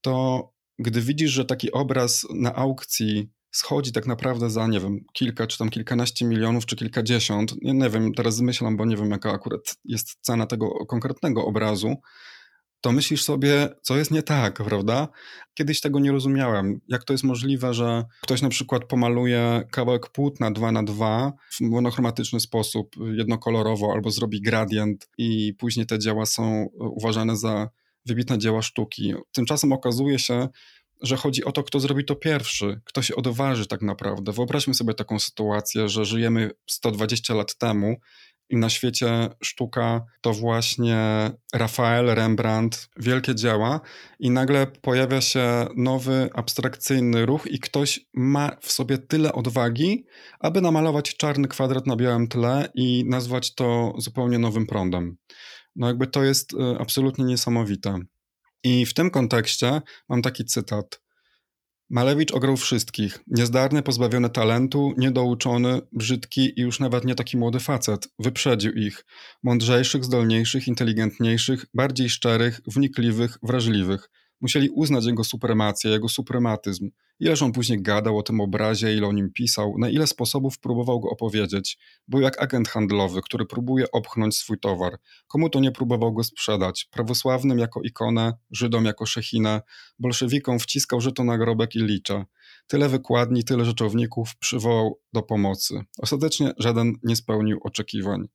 to 0.00 0.48
gdy 0.78 1.00
widzisz, 1.00 1.30
że 1.30 1.44
taki 1.44 1.72
obraz 1.72 2.26
na 2.34 2.54
aukcji 2.54 3.30
schodzi 3.50 3.92
tak 3.92 4.06
naprawdę 4.06 4.50
za, 4.50 4.66
nie 4.66 4.80
wiem, 4.80 5.04
kilka, 5.12 5.46
czy 5.46 5.58
tam 5.58 5.70
kilkanaście 5.70 6.24
milionów, 6.24 6.66
czy 6.66 6.76
kilkadziesiąt, 6.76 7.62
nie, 7.62 7.72
nie 7.72 7.90
wiem, 7.90 8.14
teraz 8.14 8.36
zmyślam, 8.36 8.76
bo 8.76 8.84
nie 8.84 8.96
wiem, 8.96 9.10
jaka 9.10 9.32
akurat 9.32 9.76
jest 9.84 10.16
cena 10.20 10.46
tego 10.46 10.86
konkretnego 10.86 11.44
obrazu, 11.44 11.94
to 12.82 12.92
myślisz 12.92 13.24
sobie, 13.24 13.68
co 13.82 13.96
jest 13.96 14.10
nie 14.10 14.22
tak, 14.22 14.64
prawda? 14.64 15.08
Kiedyś 15.54 15.80
tego 15.80 16.00
nie 16.00 16.12
rozumiałem. 16.12 16.80
Jak 16.88 17.04
to 17.04 17.14
jest 17.14 17.24
możliwe, 17.24 17.74
że 17.74 18.04
ktoś 18.22 18.42
na 18.42 18.48
przykład 18.48 18.84
pomaluje 18.84 19.64
kawałek 19.70 20.10
płótna 20.10 20.50
2 20.50 20.72
na 20.72 20.82
2 20.82 21.32
w 21.50 21.60
monochromatyczny 21.60 22.40
sposób, 22.40 22.96
jednokolorowo, 23.12 23.92
albo 23.92 24.10
zrobi 24.10 24.40
gradient 24.40 25.08
i 25.18 25.54
później 25.58 25.86
te 25.86 25.98
dzieła 25.98 26.26
są 26.26 26.68
uważane 26.74 27.36
za 27.36 27.68
wybitne 28.06 28.38
dzieła 28.38 28.62
sztuki. 28.62 29.14
Tymczasem 29.32 29.72
okazuje 29.72 30.18
się, 30.18 30.48
że 31.02 31.16
chodzi 31.16 31.44
o 31.44 31.52
to, 31.52 31.62
kto 31.62 31.80
zrobi 31.80 32.04
to 32.04 32.16
pierwszy, 32.16 32.80
kto 32.84 33.02
się 33.02 33.16
odważy 33.16 33.66
tak 33.66 33.82
naprawdę. 33.82 34.32
Wyobraźmy 34.32 34.74
sobie 34.74 34.94
taką 34.94 35.18
sytuację, 35.18 35.88
że 35.88 36.04
żyjemy 36.04 36.50
120 36.66 37.34
lat 37.34 37.54
temu 37.58 37.96
na 38.56 38.70
świecie 38.70 39.28
sztuka 39.42 40.04
to 40.20 40.32
właśnie 40.32 41.30
Rafael, 41.54 42.06
Rembrandt, 42.06 42.88
wielkie 42.96 43.34
dzieła, 43.34 43.80
i 44.18 44.30
nagle 44.30 44.66
pojawia 44.66 45.20
się 45.20 45.66
nowy, 45.76 46.30
abstrakcyjny 46.34 47.26
ruch, 47.26 47.46
i 47.46 47.60
ktoś 47.60 48.00
ma 48.14 48.56
w 48.60 48.72
sobie 48.72 48.98
tyle 48.98 49.32
odwagi, 49.32 50.04
aby 50.40 50.60
namalować 50.60 51.16
czarny 51.16 51.48
kwadrat 51.48 51.86
na 51.86 51.96
białym 51.96 52.28
tle 52.28 52.68
i 52.74 53.04
nazwać 53.08 53.54
to 53.54 53.94
zupełnie 53.98 54.38
nowym 54.38 54.66
prądem. 54.66 55.16
No, 55.76 55.86
jakby 55.86 56.06
to 56.06 56.24
jest 56.24 56.52
y, 56.52 56.56
absolutnie 56.80 57.24
niesamowite. 57.24 57.98
I 58.64 58.86
w 58.86 58.94
tym 58.94 59.10
kontekście 59.10 59.82
mam 60.08 60.22
taki 60.22 60.44
cytat. 60.44 61.00
Malewicz 61.92 62.32
ograł 62.32 62.56
wszystkich. 62.56 63.18
Niezdarny, 63.26 63.82
pozbawiony 63.82 64.30
talentu, 64.30 64.94
niedouczony, 64.96 65.80
brzydki 65.92 66.60
i 66.60 66.62
już 66.62 66.80
nawet 66.80 67.04
nie 67.04 67.14
taki 67.14 67.36
młody 67.36 67.60
facet. 67.60 68.08
Wyprzedził 68.18 68.72
ich. 68.72 69.04
Mądrzejszych, 69.42 70.04
zdolniejszych, 70.04 70.68
inteligentniejszych, 70.68 71.66
bardziej 71.74 72.10
szczerych, 72.10 72.60
wnikliwych, 72.66 73.38
wrażliwych. 73.42 74.10
Musieli 74.42 74.70
uznać 74.70 75.04
jego 75.04 75.24
supremację, 75.24 75.90
jego 75.90 76.08
suprematyzm. 76.08 76.90
Ileż 77.20 77.42
on 77.42 77.52
później 77.52 77.82
gadał 77.82 78.18
o 78.18 78.22
tym 78.22 78.40
obrazie, 78.40 78.94
ile 78.94 79.06
o 79.06 79.12
nim 79.12 79.32
pisał, 79.32 79.74
na 79.78 79.90
ile 79.90 80.06
sposobów 80.06 80.58
próbował 80.58 81.00
go 81.00 81.10
opowiedzieć. 81.10 81.78
Był 82.08 82.20
jak 82.20 82.42
agent 82.42 82.68
handlowy, 82.68 83.20
który 83.22 83.46
próbuje 83.46 83.90
opchnąć 83.90 84.36
swój 84.36 84.58
towar. 84.58 84.98
Komu 85.26 85.50
to 85.50 85.60
nie 85.60 85.72
próbował 85.72 86.12
go 86.12 86.24
sprzedać? 86.24 86.88
Prawosławnym 86.90 87.58
jako 87.58 87.82
ikonę, 87.82 88.32
Żydom 88.50 88.84
jako 88.84 89.06
szechinę, 89.06 89.60
bolszewikom 89.98 90.58
wciskał 90.58 91.00
żyto 91.00 91.24
nagrobek 91.24 91.74
i 91.74 91.78
licze. 91.78 92.24
Tyle 92.66 92.88
wykładni, 92.88 93.44
tyle 93.44 93.64
rzeczowników 93.64 94.36
przywołał 94.36 95.00
do 95.12 95.22
pomocy. 95.22 95.80
Ostatecznie 95.98 96.52
żaden 96.58 96.92
nie 97.02 97.16
spełnił 97.16 97.58
oczekiwań. 97.62 98.28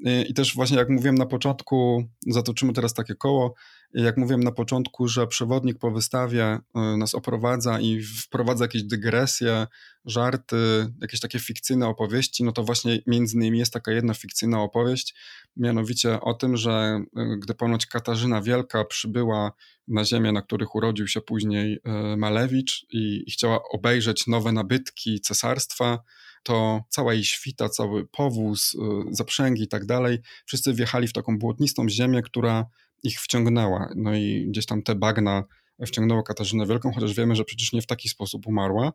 I 0.00 0.34
też 0.34 0.54
właśnie 0.54 0.76
jak 0.76 0.88
mówiłem 0.88 1.14
na 1.14 1.26
początku, 1.26 2.04
zatoczymy 2.26 2.72
teraz 2.72 2.94
takie 2.94 3.14
koło, 3.14 3.54
jak 3.94 4.16
mówiłem 4.16 4.42
na 4.42 4.52
początku, 4.52 5.08
że 5.08 5.26
przewodnik 5.26 5.78
po 5.78 5.90
wystawie 5.90 6.54
y, 6.54 6.96
nas 6.96 7.14
oprowadza 7.14 7.80
i 7.80 8.02
wprowadza 8.02 8.64
jakieś 8.64 8.82
dygresje, 8.82 9.66
żarty, 10.04 10.92
jakieś 11.00 11.20
takie 11.20 11.38
fikcyjne 11.38 11.86
opowieści, 11.86 12.44
no 12.44 12.52
to 12.52 12.64
właśnie 12.64 12.98
między 13.06 13.36
innymi 13.36 13.58
jest 13.58 13.72
taka 13.72 13.92
jedna 13.92 14.14
fikcyjna 14.14 14.62
opowieść, 14.62 15.14
mianowicie 15.56 16.20
o 16.20 16.34
tym, 16.34 16.56
że 16.56 17.00
y, 17.18 17.38
gdy 17.38 17.54
ponoć 17.54 17.86
Katarzyna 17.86 18.42
Wielka 18.42 18.84
przybyła 18.84 19.52
na 19.88 20.04
ziemię, 20.04 20.32
na 20.32 20.42
których 20.42 20.74
urodził 20.74 21.08
się 21.08 21.20
później 21.20 21.74
y, 21.74 22.16
Malewicz 22.16 22.86
i, 22.90 23.24
i 23.26 23.30
chciała 23.30 23.60
obejrzeć 23.72 24.26
nowe 24.26 24.52
nabytki 24.52 25.20
cesarstwa, 25.20 25.98
to 26.42 26.80
cała 26.88 27.14
jej 27.14 27.24
świta, 27.24 27.68
cały 27.68 28.06
powóz, 28.06 28.76
zaprzęgi 29.10 29.62
i 29.62 29.68
tak 29.68 29.86
dalej, 29.86 30.18
wszyscy 30.46 30.74
wjechali 30.74 31.08
w 31.08 31.12
taką 31.12 31.38
błotnistą 31.38 31.88
ziemię, 31.88 32.22
która 32.22 32.66
ich 33.02 33.20
wciągnęła. 33.20 33.88
No 33.96 34.14
i 34.14 34.46
gdzieś 34.48 34.66
tam 34.66 34.82
te 34.82 34.94
bagna 34.94 35.44
wciągnęło 35.86 36.22
Katarzynę 36.22 36.66
Wielką, 36.66 36.92
chociaż 36.92 37.14
wiemy, 37.14 37.36
że 37.36 37.44
przecież 37.44 37.72
nie 37.72 37.82
w 37.82 37.86
taki 37.86 38.08
sposób 38.08 38.46
umarła. 38.46 38.92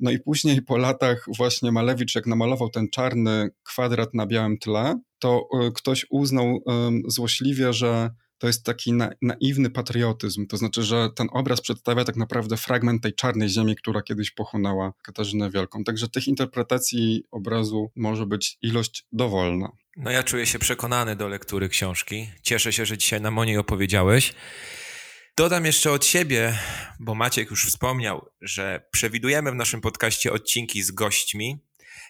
No 0.00 0.10
i 0.10 0.18
później 0.18 0.62
po 0.62 0.76
latach 0.76 1.26
właśnie 1.36 1.72
Malewicz, 1.72 2.14
jak 2.14 2.26
namalował 2.26 2.70
ten 2.70 2.88
czarny 2.90 3.50
kwadrat 3.62 4.14
na 4.14 4.26
białym 4.26 4.58
tle, 4.58 5.00
to 5.18 5.48
e, 5.60 5.70
ktoś 5.70 6.06
uznał 6.10 6.58
złośliwie, 7.08 7.72
że 7.72 8.10
to 8.44 8.48
jest 8.48 8.64
taki 8.64 8.92
na, 8.92 9.10
naiwny 9.22 9.70
patriotyzm. 9.70 10.46
To 10.46 10.56
znaczy, 10.56 10.82
że 10.82 11.10
ten 11.16 11.28
obraz 11.32 11.60
przedstawia 11.60 12.04
tak 12.04 12.16
naprawdę 12.16 12.56
fragment 12.56 13.02
tej 13.02 13.14
czarnej 13.14 13.48
ziemi, 13.48 13.76
która 13.76 14.02
kiedyś 14.02 14.30
pochłonęła 14.30 14.92
Katarzynę 15.02 15.50
Wielką. 15.50 15.84
Także 15.84 16.08
tych 16.08 16.28
interpretacji 16.28 17.24
obrazu 17.30 17.90
może 17.96 18.26
być 18.26 18.58
ilość 18.62 19.06
dowolna. 19.12 19.68
No 19.96 20.10
ja 20.10 20.22
czuję 20.22 20.46
się 20.46 20.58
przekonany 20.58 21.16
do 21.16 21.28
lektury 21.28 21.68
książki. 21.68 22.30
Cieszę 22.42 22.72
się, 22.72 22.86
że 22.86 22.98
dzisiaj 22.98 23.20
nam 23.20 23.38
o 23.38 23.44
niej 23.44 23.56
opowiedziałeś. 23.56 24.34
Dodam 25.36 25.64
jeszcze 25.64 25.92
od 25.92 26.06
siebie, 26.06 26.58
bo 27.00 27.14
Maciek 27.14 27.50
już 27.50 27.66
wspomniał, 27.66 28.26
że 28.40 28.86
przewidujemy 28.90 29.52
w 29.52 29.54
naszym 29.54 29.80
podcaście 29.80 30.32
odcinki 30.32 30.82
z 30.82 30.90
gośćmi. 30.90 31.58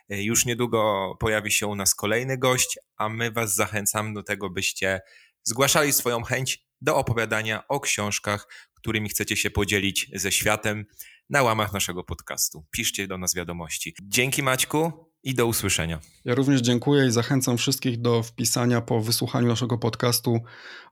Już 0.09 0.47
niedługo 0.47 1.13
pojawi 1.21 1.51
się 1.51 1.67
u 1.67 1.75
nas 1.75 1.95
kolejny 1.95 2.39
gość, 2.39 2.79
a 2.97 3.09
my 3.09 3.31
Was 3.31 3.55
zachęcamy 3.55 4.15
do 4.15 4.23
tego, 4.23 4.51
byście 4.51 5.01
zgłaszali 5.45 5.93
swoją 5.93 6.23
chęć 6.23 6.67
do 6.81 6.97
opowiadania 6.97 7.69
o 7.69 7.81
książkach, 7.81 8.49
którymi 8.75 9.09
chcecie 9.09 9.37
się 9.37 9.51
podzielić 9.51 10.11
ze 10.15 10.33
światem 10.33 10.85
na 11.31 11.43
łamach 11.43 11.73
naszego 11.73 12.05
podcastu. 12.05 12.65
Piszcie 12.71 13.07
do 13.07 13.19
nas 13.19 13.35
wiadomości. 13.35 13.95
Dzięki 14.03 14.43
Maćku 14.43 14.93
i 15.23 15.35
do 15.35 15.47
usłyszenia. 15.47 16.01
Ja 16.25 16.35
również 16.35 16.61
dziękuję 16.61 17.07
i 17.07 17.11
zachęcam 17.11 17.59
wszystkich 17.59 18.01
do 18.01 18.23
wpisania 18.23 18.81
po 18.81 19.01
wysłuchaniu 19.01 19.49
naszego 19.49 19.79
podcastu 19.79 20.39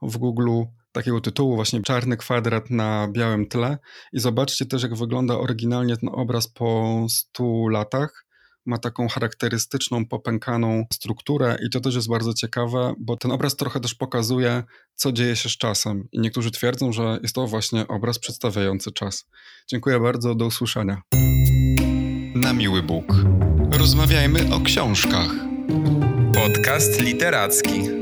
w 0.03 0.17
Google 0.17 0.63
takiego 0.93 1.21
tytułu, 1.21 1.55
właśnie 1.55 1.83
Czarny 1.83 2.17
kwadrat 2.17 2.71
na 2.71 3.09
białym 3.13 3.49
tle. 3.49 3.79
I 4.13 4.21
zobaczcie 4.21 4.67
też, 4.67 4.83
jak 4.83 4.95
wygląda 4.95 5.39
oryginalnie 5.39 5.97
ten 5.97 6.09
obraz 6.13 6.49
po 6.49 7.07
100 7.09 7.69
latach. 7.69 8.27
Ma 8.67 8.79
taką 8.79 9.09
charakterystyczną, 9.09 10.07
popękaną 10.07 10.85
strukturę, 10.93 11.59
i 11.67 11.71
to 11.71 11.81
też 11.81 11.95
jest 11.95 12.09
bardzo 12.09 12.35
ciekawe, 12.35 12.95
bo 12.99 13.17
ten 13.17 13.31
obraz 13.31 13.57
trochę 13.57 13.81
też 13.81 13.95
pokazuje, 13.95 14.63
co 14.95 15.13
dzieje 15.13 15.37
się 15.37 15.49
z 15.49 15.57
czasem. 15.57 16.09
I 16.13 16.21
niektórzy 16.21 16.51
twierdzą, 16.51 16.93
że 16.93 17.19
jest 17.23 17.35
to 17.35 17.47
właśnie 17.47 17.89
obraz 17.89 18.19
przedstawiający 18.19 18.93
czas. 18.93 19.27
Dziękuję 19.69 20.01
bardzo, 20.01 20.35
do 20.35 20.47
usłyszenia. 20.47 21.03
Na 22.35 22.53
miły 22.53 22.83
Bóg. 22.83 23.05
Rozmawiajmy 23.73 24.55
o 24.55 24.61
książkach. 24.61 25.31
Podcast 26.35 27.01
literacki. 27.01 28.02